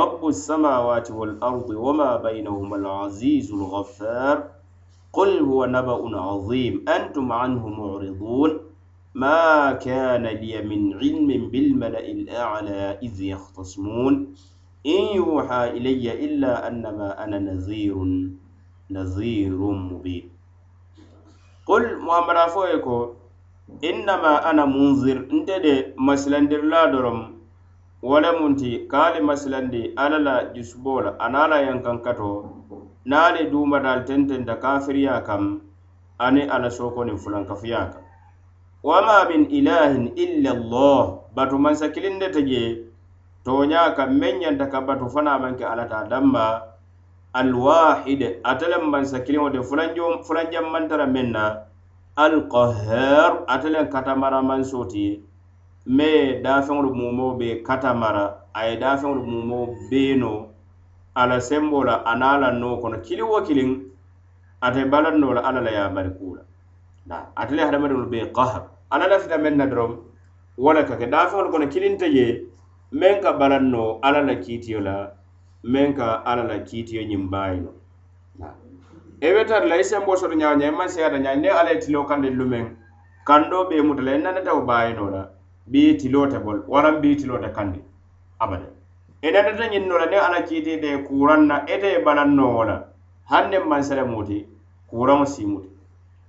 رب 0.01 0.21
السماوات 0.35 1.09
والأرض 1.19 1.69
وما 1.87 2.11
بينهما 2.27 2.77
العزيز 2.83 3.47
الغفار 3.59 4.37
قل 5.19 5.31
هو 5.49 5.61
نبأ 5.77 5.99
عظيم 6.29 6.75
أنتم 6.97 7.27
عنه 7.41 7.63
معرضون 7.79 8.51
ما 9.15 9.73
كان 9.87 10.25
لي 10.41 10.55
من 10.71 10.81
علم 11.01 11.29
بالملأ 11.53 12.05
الأعلى 12.19 12.83
إذ 13.07 13.15
يختصمون 13.33 14.15
in 14.85 15.17
yuha 15.17 15.73
ilayya 15.73 16.13
illa 16.27 16.61
annama 16.69 17.17
ana 17.19 17.41
nazirun 17.41 18.37
nazirun 18.93 19.81
mubin 19.89 20.29
qul 21.65 21.97
muhammad 22.05 22.37
afo 22.37 22.67
ye 22.73 22.79
ko 22.85 22.99
innama 23.91 24.45
ana 24.45 24.67
munzir 24.67 25.25
nte 25.39 25.57
de 25.65 25.75
masilandirla 25.97 26.93
dorom 26.93 27.41
wala 28.03 28.37
munti 28.37 28.85
kaali 28.93 29.25
masilandi 29.25 29.83
ala 29.97 30.19
la 30.29 30.37
jusubola 30.53 31.17
anala 31.17 31.65
yankankato 31.65 32.33
naali 33.09 33.49
dumadal 33.49 34.05
tententa 34.05 34.61
kafiriya 34.61 35.25
kam 35.25 35.63
ani 36.19 36.43
ala 36.45 36.69
sokonin 36.69 37.17
fulankafuya 37.17 37.85
kam 37.93 38.03
wama 38.91 39.19
min 39.33 39.49
ilahin 39.49 40.13
illa 40.25 40.53
allah 40.59 41.25
batu 41.35 41.57
mansa 41.59 41.89
kilinde 41.89 42.29
teje 42.29 42.85
toña 43.45 43.93
kan 43.97 44.11
meŋ 44.21 44.35
ñanta 44.43 44.67
ka 44.73 44.79
bato 44.89 45.07
fanaŋ 45.15 45.37
maŋ 45.43 45.55
ke 45.59 45.65
alata 45.73 45.99
damma 46.11 46.45
alwahide 47.41 48.29
ate 48.51 48.67
leŋ 48.73 48.83
mansa 48.93 49.19
kiliŋo 49.25 49.49
te 49.55 49.61
fulanjammantara 50.27 51.07
meŋ 51.15 51.27
na 51.37 51.45
alkahar 52.25 53.33
ate 53.55 53.69
leŋ 53.75 53.87
katamara 53.95 54.41
manso 54.51 54.79
ti 54.93 55.05
mee 55.97 56.41
daafeŋolu 56.45 56.91
mumo 57.01 57.27
be 57.39 57.49
katamara 57.69 58.25
a 58.57 58.61
ye 58.69 58.75
daafeŋolu 58.83 59.23
mumo 59.33 59.59
beeno 59.91 60.33
ala 61.21 61.37
sembo 61.49 61.79
la 61.89 61.95
a 62.11 62.13
naŋ 62.21 62.35
la 62.43 62.51
noo 62.61 62.77
kono 62.83 62.97
kiliŋ 63.07 63.27
wo 63.33 63.39
kiliŋ 63.49 63.71
ate 64.67 64.81
balanno 64.93 65.29
la 65.37 65.41
alla 65.49 65.61
la 65.67 65.71
ye 65.77 65.83
mari 65.95 66.11
kuu 66.17 66.33
la 66.37 66.45
ate 67.41 67.53
le 67.57 67.63
hadamadiŋolu 67.67 68.09
be 68.13 68.19
kahar 68.37 68.63
alla 68.93 69.05
lafita 69.13 69.37
meŋ 69.45 69.55
na 69.61 69.67
doroŋ 69.71 69.93
wo 70.63 70.71
le 70.77 70.83
ka 70.89 70.95
ke 71.01 71.07
daafeŋolu 71.15 71.49
kono 71.53 71.67
kiliŋ 71.73 71.95
te 72.01 72.09
jee 72.17 72.33
men 72.91 73.23
ka 73.23 73.33
balan 73.39 73.71
no 73.71 73.99
ala 74.03 74.21
la 74.29 74.35
kiitiyo 74.45 74.81
la 74.81 74.95
men 75.63 75.95
ka 75.97 76.07
ala 76.31 76.43
la 76.51 76.57
kiitiyo 76.69 77.03
ñiŋ 77.11 77.25
baayi 77.33 77.59
no 77.61 77.71
e 79.21 79.29
be 79.35 79.45
tara 79.49 79.67
la 79.67 79.77
i 79.77 79.81
e 79.81 79.85
sembo 79.85 80.17
soto 80.21 80.35
ñaaña 80.43 80.67
i 80.69 80.77
maŋ 80.79 80.89
siyata 80.93 81.19
ñaa 81.25 81.35
e 81.37 81.41
ne 81.43 81.49
ala 81.61 81.71
ye 81.73 81.79
tiloo 81.85 82.05
kandi 82.11 82.29
lu 82.39 82.45
meŋ 82.53 82.67
kandoo 83.29 83.65
be 83.69 83.75
muta 83.89 84.03
la 84.07 84.11
i 84.13 84.15
e 84.19 84.23
nanata 84.25 84.51
wo 84.57 84.63
baayi 84.71 84.93
no 84.99 85.05
la 85.15 85.23
bi 85.71 85.81
i 85.91 85.95
tiloo 86.01 86.27
te 86.33 86.39
bol 86.45 86.59
waraŋ 86.73 86.95
bi 87.03 87.09
i 87.15 87.19
tiloo 87.21 87.39
te 87.45 87.49
kandi 87.57 87.81
abada 88.43 88.69
i 89.27 89.29
nanata 89.35 89.65
ñiŋ 89.73 89.85
no 89.89 89.95
la 90.03 90.07
ne 90.13 90.19
ala 90.27 90.39
kiiti 90.49 90.73
te 90.83 90.89
ye 90.95 90.99
kuraŋ 91.07 91.41
na 91.51 91.57
ete 91.75 91.89
ye 91.95 91.99
balaŋ 92.07 92.29
no 92.39 92.45
wo 92.55 92.63
la 92.71 92.77
haŋ 93.31 93.45
ne 93.53 93.59
maŋ 93.71 93.83
sele 93.89 94.05
muti 94.13 94.39
kuraŋo 94.91 95.25
sii 95.33 95.47
muti 95.53 95.71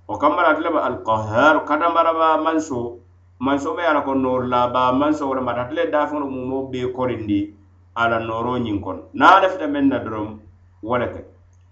wo 0.08 0.14
kambara 0.22 0.48
ate 0.52 0.62
le 0.66 0.70
ba 0.76 0.80
alkahar 0.88 1.54
katambaraba 1.68 2.26
mansoo 2.44 2.86
manso 3.38 3.74
me 3.76 3.82
ala 3.86 4.00
ko 4.02 4.14
norla 4.14 4.72
ba 4.72 4.92
manso 4.92 5.28
wala 5.28 5.42
mata 5.42 5.64
tele 5.68 5.90
da 5.90 6.06
fon 6.06 6.24
mu 6.30 6.46
mo 6.46 6.66
be 6.70 6.80
korindi 6.92 7.52
ala 7.94 8.18
noro 8.20 8.58
nyin 8.58 8.80
kon 8.80 9.00
na 9.14 9.36
ala 9.36 9.48
fita 9.48 9.68
men 9.68 9.88
na 9.88 9.98
drom 9.98 10.40
wala 10.82 11.06
ke 11.08 11.20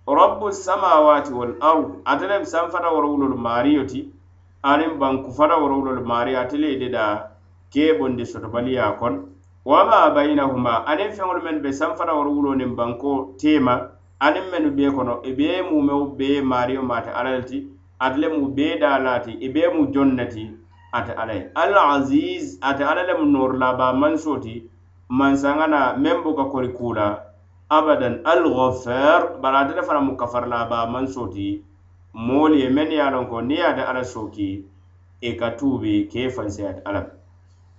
rabbu 0.07 0.53
samawati 0.53 1.33
wal 1.33 1.55
ard 1.61 1.89
atele 2.05 2.45
sam 2.47 2.71
fata 2.71 2.89
woro 2.95 3.09
wulul 3.13 3.37
mariyoti 3.47 4.09
anim 4.63 4.99
ban 4.99 5.23
ku 5.25 5.33
fata 5.33 5.57
woro 5.57 5.79
wulul 5.81 6.05
mari 6.05 6.33
atele 6.37 6.79
de 6.79 6.91
da 6.91 7.29
ke 7.73 7.97
bondi 7.99 8.25
soto 8.27 8.49
baliya 8.49 8.97
kon 8.99 9.17
wa 9.65 9.85
ma 9.85 10.11
bainahuma 10.15 10.85
anim 10.87 11.13
fe 11.13 11.23
ngol 11.25 11.41
men 11.45 11.63
be 11.63 11.73
sam 11.73 11.97
fata 11.97 12.13
woro 12.13 12.31
wulo 12.35 12.55
nim 12.57 12.75
ban 12.77 12.99
ko 12.99 13.35
tema 13.41 13.77
anim 14.21 14.51
men 14.51 14.69
be 14.77 14.85
kono 14.93 15.23
e 15.25 15.33
be 15.33 15.49
e 15.57 15.63
mu 15.63 15.81
me 15.87 16.03
be 16.19 16.29
mariyo 16.45 16.83
mate 16.85 17.09
alalti 17.23 17.63
atele 17.99 18.29
mu 18.37 18.43
be 18.59 18.77
da 18.85 18.99
lati 19.07 19.39
e 19.41 19.49
be 19.49 19.65
mu 19.77 19.87
jonnati 19.95 20.45
ate 20.95 21.13
alaye 21.13 21.51
al 21.55 21.75
aziz 21.75 22.59
ate 22.63 22.85
ala 22.85 23.03
lemu 23.03 23.25
norla 23.33 23.69
ba 23.79 23.93
mansoti 23.93 24.65
mansangana 25.09 25.81
meŋ 26.03 26.23
buka 26.23 26.45
kori 26.45 26.69
kula 26.69 27.19
abadan 27.69 28.21
al 28.25 28.43
ghafar 28.55 29.41
bari 29.43 29.57
atele 29.57 29.83
fana 29.83 30.01
mu 30.01 30.15
kafarla 30.17 30.65
ba 30.71 30.87
mansoti 30.87 31.63
moolu 32.15 32.55
ye 32.55 32.69
meŋ 32.71 32.89
ye 32.91 33.03
lonko 33.13 33.37
niŋ 33.43 33.57
ye 33.59 33.65
ate 33.71 33.83
ala 33.91 34.05
soki 34.05 34.51
ì 35.23 35.29
e 35.29 35.37
ka 35.41 35.49
tuubi 35.59 36.07
ke 36.13 36.21
ì 36.29 36.31
fanseyate 36.31 36.81
ala 36.85 37.03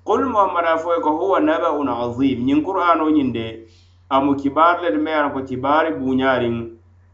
kul 0.03 0.25
muhamada 0.25 0.77
fo 0.77 0.91
ye 0.93 0.99
ko 1.01 1.11
huwa 1.17 1.39
nabaun 1.39 1.87
azim 1.89 2.39
ñiŋ 2.47 2.63
qur'ano 2.65 3.05
ñiŋ 3.15 3.29
de 3.35 3.47
amu 4.11 4.35
kibaari 4.35 4.81
le 4.83 4.89
ti 4.91 4.97
meŋ 4.99 5.15
ye 5.15 5.21
lonko 5.23 5.41
kibaari 5.47 5.89
buñaariŋ 5.95 6.55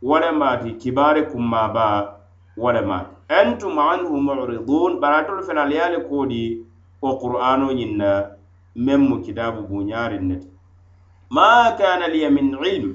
wo 0.07 0.15
lemu 0.19 0.43
ati 0.45 0.71
kibaari 0.81 1.21
kummaa 1.29 1.69
baa 1.75 2.20
walama 2.57 3.05
antum 3.29 3.75
anhu 3.79 4.19
muridun 4.27 4.99
baratol 4.99 5.43
fenal 5.47 5.71
yaale 5.71 5.99
koodi 6.09 6.43
o 7.01 7.09
qur'ano 7.23 7.67
ñinna 7.79 8.09
meŋ 8.85 9.01
mu 9.09 9.15
kitabu 9.25 9.61
buñarin 9.69 10.25
neti 10.29 10.47
ma 11.35 11.47
kana 11.79 12.05
liya 12.13 12.29
min 12.35 12.47
ilm 12.75 12.91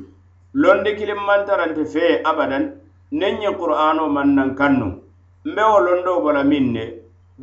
londi 0.63 0.91
kilim 0.99 1.21
mantarante 1.29 1.83
fee 1.93 2.21
abadan 2.31 2.65
neŋ 3.21 3.35
ye 3.45 3.51
qur'ano 3.63 4.05
maŋ 4.17 4.29
naŋ 4.39 4.49
kannu 4.61 4.89
mbe 5.49 5.63
wo 5.73 5.79
londo 5.89 6.13
bala 6.25 6.43
min 6.51 6.67
ne 6.77 6.85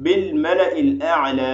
bilmala'i 0.04 0.82
l 0.92 1.02
ala 1.14 1.50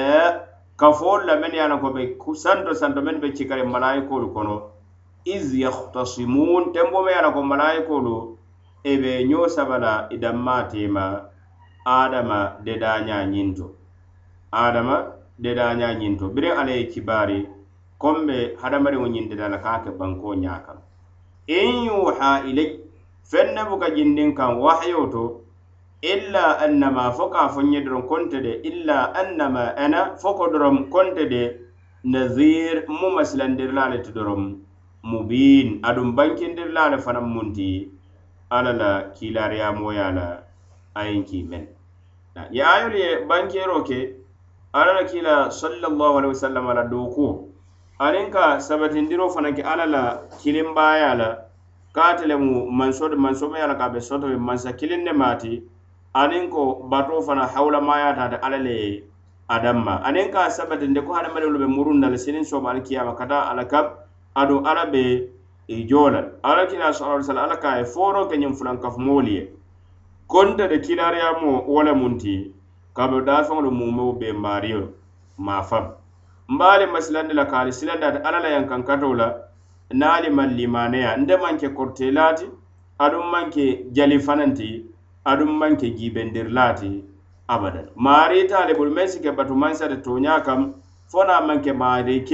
kafool 0.82 1.22
lamen 1.28 1.54
ye 1.56 1.62
ana 1.66 1.78
ko 1.82 1.88
be 1.96 2.02
santo 2.44 2.72
santo 2.80 3.00
meŋ 3.06 3.18
be 3.22 3.28
cikari 3.38 3.64
malayikolu 3.74 4.28
kono 4.36 4.56
is 5.34 5.46
yahtasimun 5.64 6.64
tembo 6.74 7.00
me 7.06 7.10
ye 7.12 7.18
ana 7.22 7.32
ko 7.36 7.42
malayikolu 7.52 8.16
e 8.84 8.96
be 9.02 9.12
ñoo 9.30 9.48
sabala 9.56 10.08
i 10.10 10.16
e 10.16 10.18
dammaatema 10.24 11.06
adama 11.86 12.40
dedaña 12.66 13.18
ñinto 13.34 13.66
adama 14.52 14.96
dedaña 15.44 15.90
ñinto 16.00 16.24
biriŋ 16.34 16.54
ala 16.62 16.72
ye 16.80 16.84
kibaari 16.94 17.38
comme 18.02 18.26
be 18.46 18.56
hadamariŋo 18.62 19.08
ñindedala 19.16 19.58
ka 19.64 19.80
ke 19.84 19.92
banko 20.00 20.30
ñakaŋ 20.44 20.78
in 21.60 21.72
yuha 21.92 22.30
ilay 22.50 22.70
feŋ 23.30 23.48
ne 23.56 23.62
buka 23.70 23.88
jindin 23.96 24.32
kaŋ 24.40 24.52
wahayo 24.64 25.04
to 25.14 25.24
illa 26.14 26.44
annama 26.64 27.04
fo 27.18 27.26
ka 27.34 27.48
fo 27.54 27.60
ñe 27.72 27.84
doroŋ 27.86 28.04
konte 28.10 28.38
de 28.46 28.54
illa 28.70 28.98
annama 29.22 29.64
ana 29.84 30.00
fo 30.22 30.30
ko 30.40 30.44
doroŋ 30.54 30.76
konte 30.94 31.24
de 31.34 31.42
nazir 32.12 32.76
mu 33.00 33.08
masilandirilaale 33.18 33.98
ti 34.06 34.12
doroŋ 34.16 34.42
mubin 35.12 35.68
aduŋ 35.88 36.08
bankindirilaale 36.18 36.98
fanaŋ 37.06 37.26
munti 37.34 37.72
ala 38.50 38.74
la 38.74 39.02
kiilaariyamoya 39.14 40.12
la 40.16 40.42
a 40.96 41.04
ye 41.06 41.22
kii 41.24 41.44
meŋ 41.50 41.64
ye 42.52 42.64
ayolu 42.66 42.98
ye 42.98 43.26
bankero 43.30 43.84
ke 43.84 44.16
alla 44.74 44.94
la 44.94 45.04
kila 45.06 45.50
sallallahu 45.52 46.18
alaihi 46.18 46.34
wasallam 46.34 46.66
la 46.74 46.84
doko 46.84 47.50
aniŋ 48.00 48.32
ka 48.32 48.60
sabatindiro 48.60 49.30
fana 49.30 49.54
ke 49.54 49.62
alla 49.62 49.86
la 49.86 50.04
baya 50.76 51.16
la 51.16 51.38
ka 51.94 52.02
ate 52.16 52.26
lemu 52.28 52.66
manso 52.72 53.10
mansomeya 53.16 53.68
la 53.68 53.76
ka 53.78 53.90
be 53.90 54.00
sodo 54.02 54.28
mansa 54.40 54.74
kilin 54.74 55.04
ne 55.06 55.14
mati 55.14 55.62
aniŋ 56.16 56.50
ko 56.50 56.88
bato 56.90 57.22
fana 57.22 57.46
ta 57.46 58.14
taata 58.18 58.40
alla 58.42 58.58
le 58.58 58.72
ye 58.74 59.04
adamma 59.48 60.02
aniŋ 60.06 60.32
ka 60.34 60.50
sabatinde 60.50 61.06
ko 61.06 61.14
hadamadiŋolu 61.14 61.60
be 61.60 61.68
muruŋ 61.70 62.00
na 62.02 62.10
le 62.10 62.18
so 62.18 62.32
sooma 62.44 62.72
alikiyama 62.74 63.14
ka 63.16 63.26
taa 63.28 63.50
ala 63.54 63.66
kam 63.68 63.86
aduŋ 64.36 64.66
alla 64.66 64.90
i 65.70 65.74
e 65.74 65.84
jola 65.88 66.20
ala 66.44 66.66
kila 66.68 66.94
sallallahu 66.94 67.32
alaihi 67.32 67.46
ala 67.46 67.58
ka 67.62 67.78
ye 67.78 67.84
foro 67.86 68.26
ke 68.28 68.38
nyum 68.38 68.54
fulan 68.56 68.78
kaf 68.82 68.98
moliye 68.98 69.40
ye 69.42 69.48
konta 70.28 70.68
de 70.68 70.80
kilariyamo 70.82 71.52
wo 71.52 71.74
wala 71.74 71.94
munti 71.96 72.52
ngol 72.94 73.64
mu 73.64 73.72
mumeo 73.72 74.14
be 74.20 74.32
mario 74.34 74.82
mafam 75.38 75.86
mbaali 76.48 76.86
de 77.28 77.34
la 77.34 77.46
kaali 77.46 77.72
silanda 77.72 78.08
ala 78.26 78.40
la 78.40 78.50
yankankatoo 78.50 79.14
la 79.18 79.28
naali 79.94 80.30
maŋ 80.30 80.50
limaneya 80.58 81.18
nde 81.22 81.36
maŋ 81.38 81.58
ke 81.60 81.68
kortelaati 81.70 82.50
adum 83.00 83.30
manke 83.32 83.86
jali 83.94 84.18
fananti 84.20 84.86
adum 85.26 85.50
manke 85.60 85.92
ke 85.94 86.12
lati 86.50 87.04
abadan 87.48 87.90
mari 87.96 88.48
tale 88.50 88.74
bul 88.74 88.90
mesike 88.90 89.22
si 89.24 89.30
ke 89.30 89.36
batu 89.38 89.54
mansata 89.56 90.02
kam 90.46 90.74
fo 91.12 91.24
naa 91.24 91.42
maŋ 91.46 91.62
ke 91.62 91.74
maari 91.74 92.26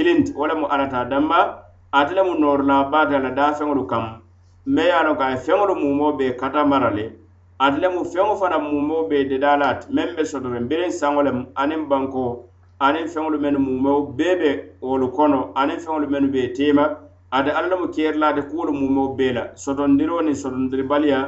damba 1.10 1.65
ate 1.92 2.12
lemu 2.16 2.34
noorula 2.40 2.76
baata 2.92 3.18
la 3.24 3.30
daafeŋolu 3.38 3.82
kaŋ 3.90 4.04
me 4.74 4.82
ye 4.88 4.92
a 4.98 5.02
loŋ 5.06 5.16
ko 5.18 5.22
a 5.24 5.30
ye 5.32 5.36
feŋolu 5.46 5.74
mumoo 5.82 6.12
bee 6.18 6.32
kata 6.40 6.60
mara 6.70 6.90
le 6.96 7.04
ate 7.64 7.78
lemu 7.82 8.00
feŋo 8.12 8.34
fanaŋ 8.40 8.62
mumoo 8.72 9.02
bee 9.10 9.24
dedaa 9.30 9.56
la 9.60 9.66
ati 9.72 9.86
meŋ 9.96 10.08
be 10.16 10.22
soto 10.30 10.48
meŋ 10.52 10.64
biriŋ 10.70 10.92
saŋo 11.00 11.20
lemu 11.26 11.42
aniŋ 11.62 11.82
banko 11.90 12.22
aniŋ 12.86 13.06
feŋolu 13.12 13.38
mennu 13.44 13.58
mumeo 13.68 13.98
bee 14.18 14.34
be 14.40 14.50
wolu 14.88 15.06
kono 15.16 15.40
aniŋ 15.60 15.78
feŋolu 15.84 16.06
mennu 16.12 16.28
be 16.34 16.40
teema 16.56 16.84
ate 17.36 17.50
alla 17.56 17.68
lemu 17.72 17.86
keerila 17.94 18.26
ate 18.30 18.42
kuwolu 18.50 18.72
mumeo 18.80 19.06
bee 19.18 19.32
la 19.36 19.42
sotondiroo 19.62 20.20
niŋ 20.26 20.36
sotondiribaliya 20.42 21.20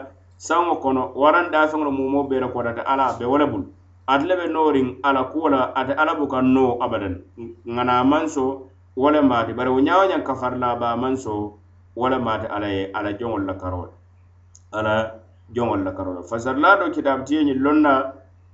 saŋo 0.46 0.74
kono 0.84 1.02
waraŋ 1.22 1.46
daafeŋolu 1.54 1.90
mumeo 1.98 2.22
bee 2.30 2.40
la 2.42 2.48
kodata 2.54 2.82
ala 2.92 3.04
a 3.10 3.16
be 3.18 3.24
wo 3.30 3.36
le 3.42 3.46
bulu 3.52 3.66
ate 4.12 4.24
le 4.28 4.34
be 4.40 4.46
nooriŋ 4.54 4.86
ala 5.08 5.20
kuwo 5.30 5.46
la 5.54 5.60
ate 5.80 5.92
ala 6.02 6.12
buka 6.18 6.38
noo 6.54 6.72
abadan 6.84 7.14
ŋana 7.74 7.92
a 8.00 8.04
maŋ 8.10 8.24
so 8.34 8.44
wala 8.98 9.22
mate 9.22 9.54
bare 9.54 9.70
wo 9.70 9.78
ñawo 9.78 10.10
ñang 10.10 10.26
kafar 10.26 10.58
la 10.58 10.74
ba 10.74 10.96
man 10.96 11.14
so 11.16 11.54
wala 11.94 12.18
mate 12.18 12.48
ala 12.50 12.66
ye 12.66 12.90
ala 12.92 13.14
joŋol 13.14 13.46
la 13.46 13.54
karo 13.54 13.80
la 13.86 13.94
ala 14.78 15.22
joŋol 15.54 15.84
la 15.86 15.92
karo 15.94 16.14
la 16.18 16.22
fasar 16.26 16.58
la 16.58 16.74
do 16.82 16.90
kitabe 16.90 17.22
tiye 17.24 17.44
ñi 17.46 17.54
lonna 17.54 17.92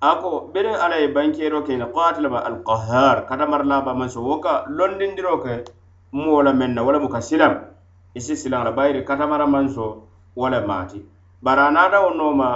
a 0.04 0.10
ko 0.20 0.50
bene 0.52 0.68
ala 0.76 1.00
ye 1.00 1.08
bankero 1.08 1.62
ke 1.64 1.76
ne 1.80 1.86
qatilama 1.88 2.44
al 2.44 2.60
qahar 2.60 3.24
katamar 3.26 3.64
la 3.64 3.80
ba 3.80 3.94
man 3.94 4.10
so 4.12 4.20
wo 4.20 4.36
ka 4.36 4.68
londindiro 4.68 5.40
ke 5.40 5.64
muwo 6.12 6.42
la 6.44 6.52
men 6.52 6.74
na 6.76 6.84
wala 6.84 7.00
mu 7.00 7.08
ka 7.08 7.20
silam 7.24 7.64
isi 8.12 8.36
silaŋ 8.36 8.64
la 8.68 8.72
bayiri 8.76 9.00
katamara 9.08 9.48
man 9.48 9.68
so 9.72 10.04
wala 10.36 10.60
mati 10.60 11.00
bara 11.40 11.72
anata 11.72 12.04
wo 12.04 12.12
nooma 12.12 12.48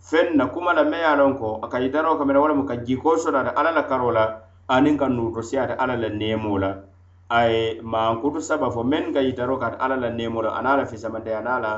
feŋ 0.00 0.32
na 0.40 0.46
kuma 0.48 0.72
la 0.72 0.84
meya 0.88 1.12
loŋ 1.16 1.36
ko 1.36 1.60
a 1.60 1.68
ka 1.68 1.76
yitaro 1.76 2.16
ka 2.16 2.24
mene 2.24 2.40
wala 2.40 2.54
mu 2.56 2.64
ka 2.64 2.80
jiko 2.80 3.20
sotata 3.20 3.52
ala 3.52 3.70
la 3.76 3.84
karo 3.84 4.08
la 4.12 4.24
aniŋ 4.68 4.96
ka 4.96 5.08
nuuto 5.12 5.44
siyata 5.44 5.76
ala 5.76 5.96
la 6.00 6.08
neemo 6.08 6.56
la 6.58 6.72
aye 7.34 7.80
mankutu 7.82 8.38
saba 8.42 8.70
fo 8.70 8.82
men 8.86 9.10
ga 9.12 9.18
yitaro 9.20 9.58
kat 9.58 9.74
ala 9.82 9.96
la 9.98 10.08
nemolo 10.14 10.50
ana 10.54 10.76
la 10.78 10.84
fisamante 10.86 11.34
ana 11.34 11.58
la 11.60 11.72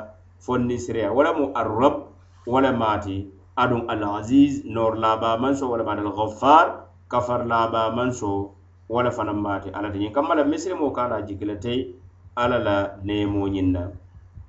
fonnisireya 0.45 1.09
walamu 1.13 1.53
arrab 1.57 2.13
wala 2.47 2.73
mati 2.77 3.31
adum 3.57 3.89
al 3.89 4.05
aziz 4.21 4.65
nor 4.69 4.97
laba 5.01 5.39
manso 5.41 5.65
wala 5.73 5.81
mati 5.85 6.03
al 6.05 6.13
ghaffar 6.13 6.67
kafar 7.09 7.47
laba 7.49 7.89
manso 7.97 8.53
wala 8.89 9.09
fana 9.11 9.33
mati 9.33 9.71
ala 9.73 9.89
tinye 9.91 10.11
kamala 10.13 10.45
misri 10.45 10.75
mo 10.77 10.91
kala 10.93 11.23
jikila 11.25 11.57
tay 11.61 11.89
ala 12.37 12.59
la 12.61 12.77
nemo 13.03 13.49
nyinna 13.49 13.93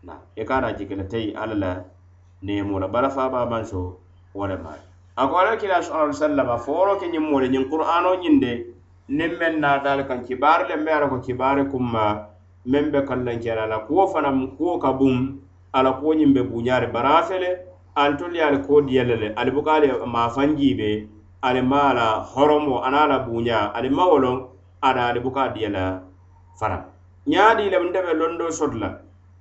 na 0.03 0.19
e 0.35 0.43
kala 0.43 0.73
jikila 0.75 1.07
tay 1.09 1.31
ala 1.31 1.55
la 1.55 1.73
nemo 2.43 2.79
la 2.83 2.87
bala 2.91 3.07
fa 3.09 3.29
ba 3.31 3.45
manso 3.47 3.97
wala 4.35 4.57
mati 4.59 4.83
akwala 5.15 5.55
kila 5.57 5.79
sallallahu 5.79 6.11
alaihi 6.11 6.19
wasallam 6.19 6.49
foro 6.59 6.91
kenyimore 6.99 7.47
nyin 7.49 7.65
qur'ano 7.71 8.11
nyinde 8.19 8.76
niŋ 9.17 9.31
meŋ 9.39 9.55
naa 9.63 9.77
dali 9.85 10.03
kaŋ 10.09 10.19
kibaari 10.27 10.63
le 10.69 10.75
mbe 10.81 10.89
ala 10.97 11.07
ko 11.13 11.17
kibaari 11.25 11.61
e 11.65 11.69
kumma 11.71 12.05
meŋ 12.71 12.85
be 12.91 12.99
kallanjala 13.07 13.63
la 13.71 13.77
kuwo 13.87 14.03
fana 14.11 14.29
kuwo 14.57 14.73
ka 14.83 14.91
bum 14.99 15.17
ala 15.77 15.91
kuwo 15.99 16.11
ñiŋ 16.19 16.31
be 16.35 16.41
buñaari 16.51 16.87
baraafe 16.95 17.35
le 17.43 17.51
alitolu 18.01 18.35
ye 18.37 18.43
ali 18.47 18.59
koo 18.65 18.79
diyele 18.87 19.15
le 19.21 19.27
ali 19.39 19.51
buka 19.55 19.71
ali 19.79 19.87
maafanjii 20.15 20.75
be 20.79 20.89
ali 21.47 21.61
ma 21.71 21.79
ala 21.91 22.05
horomo 22.33 22.75
ana 22.87 23.01
la 23.11 23.17
buña 23.27 23.59
ali 23.77 23.89
ma 23.97 24.03
woloŋ 24.11 24.37
ada 24.87 25.03
ali 25.09 25.19
buka 25.25 25.43
diyela 25.55 25.83
fara 26.59 26.77
ñaadii 27.31 27.71
le 27.73 27.77
nte 27.85 27.99
be 28.05 28.11
londo 28.19 28.45
soto 28.57 28.77
la 28.83 28.89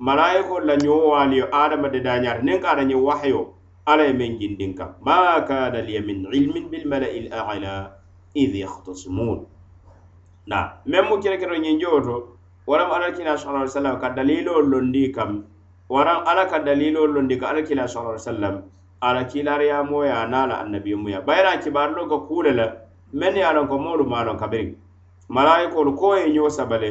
malaayikolu 0.07 0.65
la 0.69 0.75
ñowowaaliyo 0.83 1.45
adama 1.61 1.89
de 1.93 2.01
dañaata 2.07 2.43
niŋ 2.47 2.57
ka 2.63 2.69
ada 2.73 2.83
ñiŋ 2.89 3.01
wahayo 3.07 3.41
ala 3.91 4.03
ye 4.09 4.13
meŋ 4.21 4.33
jindinkaŋ 4.41 4.91
ma 5.07 5.15
kaada 5.49 5.79
liya 5.87 6.01
min 6.07 6.19
ilmin 6.39 6.67
bilmala 6.73 7.09
il 7.19 7.27
aala 7.39 7.73
idi 8.43 8.59
yahtasimuun 8.65 9.41
na 10.51 10.59
meŋ 10.91 11.05
mu 11.11 11.17
kerekero 11.23 11.57
ñinjowo 11.65 11.99
to 12.07 12.17
waraŋ 12.69 12.89
ala 12.95 13.09
kila 13.17 13.35
sala 13.43 13.61
ai 13.67 13.69
sallam 13.75 13.97
ka 14.03 14.09
daliloo 14.17 14.61
londi 14.73 15.05
kam 15.17 15.31
waraŋ 15.93 16.19
ala 16.31 16.45
ka 16.53 16.59
daliloo 16.67 17.09
londi 17.15 17.35
ka 17.41 17.47
ala 17.51 17.63
kila 17.69 17.87
sala 17.95 18.11
ai 18.15 18.23
sallam 18.27 18.55
ala 19.09 19.23
kilariyamoya 19.31 20.19
na 20.33 20.41
la 20.51 20.55
annabimuya 20.65 21.19
bayira 21.27 21.53
kibarilo 21.63 22.03
ka 22.11 22.19
kuule 22.31 22.53
la 22.59 22.67
meŋ 23.21 23.35
ye 23.39 23.43
a 23.49 23.53
loŋ 23.59 23.67
ko 23.71 23.77
moolu 23.83 24.05
maa 24.11 24.23
loŋ 24.27 24.37
kabiriŋ 24.43 24.71
malaikoolu 25.35 25.93
ko 26.01 26.09
ye 26.19 26.25
ñoo 26.35 26.49
sabale 26.57 26.91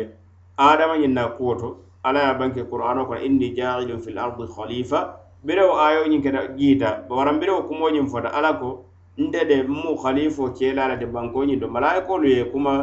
adama 0.59 0.95
ñiŋ 1.01 1.13
na 1.15 1.23
kuwo 1.35 1.53
to 1.61 1.69
ala 2.03 2.19
ye 2.27 2.33
banke 2.39 2.61
qur'ano 2.69 3.07
kono 3.07 3.19
inni 3.27 3.55
jailun 3.57 3.99
fi 4.03 4.11
l 4.11 4.17
ardi 4.19 4.45
khalifa 4.55 4.99
birewo 5.47 5.75
ayo 5.87 6.01
ñiŋ 6.11 6.21
keta 6.23 6.41
jiita 6.59 6.89
waraŋ 7.07 7.39
birewo 7.39 7.61
kumo 7.71 7.87
ñiŋ 7.95 8.05
fota 8.11 8.29
ala 8.37 8.59
ko 8.59 8.83
nte 9.21 9.47
de 9.49 9.63
mu 9.63 9.95
khalifo 9.95 10.51
kelala 10.57 10.95
de 10.99 11.05
bankoñiŋ 11.07 11.61
to 11.63 11.67
malaikoolu 11.71 12.27
ye 12.35 12.43
kuma 12.51 12.73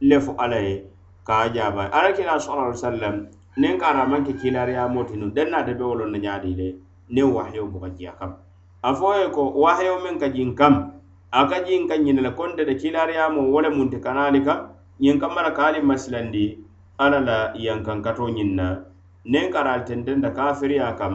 le 0.00 0.20
fo 0.20 0.34
alla 0.38 0.58
ye 0.60 0.84
ka 1.26 1.48
jaaba 1.52 1.88
alla 1.90 2.12
kila 2.12 2.36
sallallahu 2.40 2.72
alaihi 2.72 2.80
wasallam 2.82 3.14
niŋ 3.56 3.76
kaata 3.80 4.04
maŋ 4.06 4.20
ke 4.26 4.32
kiilariyaamoo 4.40 5.04
ti 5.08 5.14
nuŋ 5.16 5.30
na 5.34 5.44
naata 5.50 5.72
be 5.78 5.82
wolon 5.88 6.10
na 6.12 6.18
ñaadii 6.18 6.54
le 6.60 6.68
ne 7.14 7.22
wahyo 7.22 7.62
buka 7.72 7.88
jiya 7.96 8.12
kam 8.18 8.32
a 8.82 8.90
fo 8.98 9.08
ye 9.16 9.26
ko 9.34 9.42
wahyo 9.62 9.96
men 10.04 10.18
ka 10.20 10.28
jin 10.34 10.54
kam 10.58 10.74
a 11.32 11.40
ka 11.50 11.58
jiŋ 11.66 11.88
ka 11.88 11.94
ñine 11.96 12.20
le 12.20 12.30
konte 12.36 12.64
de 12.68 12.74
kiilariyaamoo 12.80 13.46
wo 13.52 13.58
le 13.64 13.68
muŋ 13.76 13.88
ti 13.90 13.98
kana 14.04 14.26
ali 14.28 14.40
kam 14.44 14.60
ñiŋ 15.00 15.16
kamma 15.20 15.40
la 15.46 15.52
ka 15.56 15.62
ali 15.68 15.80
masilandi 15.80 16.44
alla 17.02 17.20
la 17.28 17.36
yankankatoo 17.66 18.28
ñiŋ 18.36 18.50
na 18.58 18.66
niŋ 19.32 19.46
kaata 19.52 19.70
ali 19.74 19.84
tententa 19.88 20.28
kafiriyaa 20.36 20.92
kam 21.00 21.14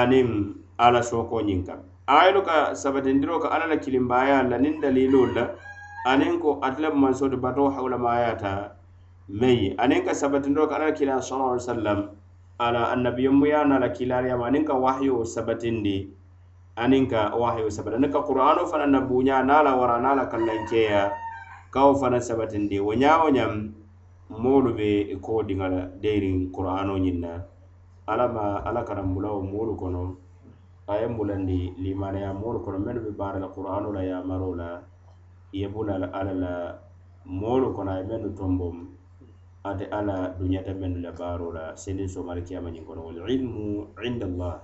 aniŋ 0.00 0.28
alla 0.84 1.00
sookoo 1.10 1.40
ñiŋ 1.48 1.60
kam 1.66 1.80
ayelu 2.06 2.40
ka 2.46 2.54
diro 3.04 3.36
ka 3.42 3.48
alla 3.54 3.66
la 3.72 3.76
kilimbaaya 3.76 4.42
la 4.50 4.56
nin 4.58 4.80
daliiloolu 4.80 5.32
la 5.36 5.44
aniŋ 6.10 6.34
ko 6.42 6.50
ate 6.66 6.78
le 6.84 6.88
mansoo 7.02 7.28
ti 7.32 7.36
batoo 7.44 7.68
hawulamayaata 7.74 8.52
meyi 9.40 9.66
aniŋ 9.82 10.00
ka 10.06 10.12
sabatindoo 10.20 10.66
ka 10.70 10.74
alla 10.78 10.90
kila 10.98 11.14
sallallahu 11.18 11.54
alaihi 11.58 11.66
wasallam 11.70 12.00
ala 12.64 12.80
annabiyomu 12.94 13.44
ye 13.50 13.58
na 13.70 13.76
la 13.82 13.88
kilariyama 13.96 14.44
aniŋ 14.48 14.64
ka 14.68 14.74
wahayoo 14.84 15.26
sabatindi 15.34 15.96
aniŋ 16.82 17.04
ka 17.12 17.20
wahayoo 17.40 17.74
sabati 17.76 17.98
aniŋ 17.98 18.12
ka 18.14 18.20
qur'ano 18.28 18.62
fana 18.70 18.86
na 18.86 19.00
buuña 19.08 19.42
naŋ 19.48 19.58
la 19.66 19.72
wara 19.80 19.96
naŋ 20.04 20.12
la 20.18 20.24
kallankeya 20.32 21.02
ka 21.74 21.78
wo 21.86 21.92
fana 22.00 22.22
sabatindi 22.28 22.76
wo 22.86 22.92
ñaa 23.02 23.16
wo 23.26 23.28
ñaŋ 23.36 23.52
moolu 24.42 24.70
be 24.78 24.88
ko 25.24 25.42
diŋa 25.48 25.66
la 25.74 25.80
deyiriŋ 26.02 26.36
qur'ano 26.54 26.94
ñiŋ 27.04 27.16
na 27.24 27.32
alla 28.10 28.26
ma 28.34 28.46
ala 28.68 28.80
karambula 28.88 29.28
wo 29.34 29.40
moolu 29.50 29.72
kono 29.80 30.04
a 30.90 31.02
ye 31.02 31.06
mbulandi 31.12 31.58
limanaya 31.82 32.30
moolu 32.40 32.58
kono 32.64 32.78
mennu 32.84 33.00
be 33.04 33.10
baara 33.18 33.38
la 33.42 33.48
qur'ano 33.54 33.88
la 33.96 34.02
yaamaro 34.10 34.50
la 34.62 34.70
ye 35.56 35.66
bula 35.72 35.94
ala 36.12 36.32
la 36.42 36.52
moolu 37.24 37.72
kono 37.74 37.90
a 37.92 37.96
ye 37.98 38.04
mennu 38.04 38.30
tombo 38.38 38.66
ate 39.68 39.84
ala 39.98 40.36
duñata 40.38 40.72
mennu 40.80 40.98
la 41.00 41.12
baaro 41.18 41.48
la 41.56 41.64
sendin 41.82 42.08
somari 42.14 42.42
kiyama 42.46 42.68
ñiŋ 42.74 42.84
kono 42.86 43.00
wal 43.06 43.30
ilmu 43.36 43.64
indallah 44.08 44.56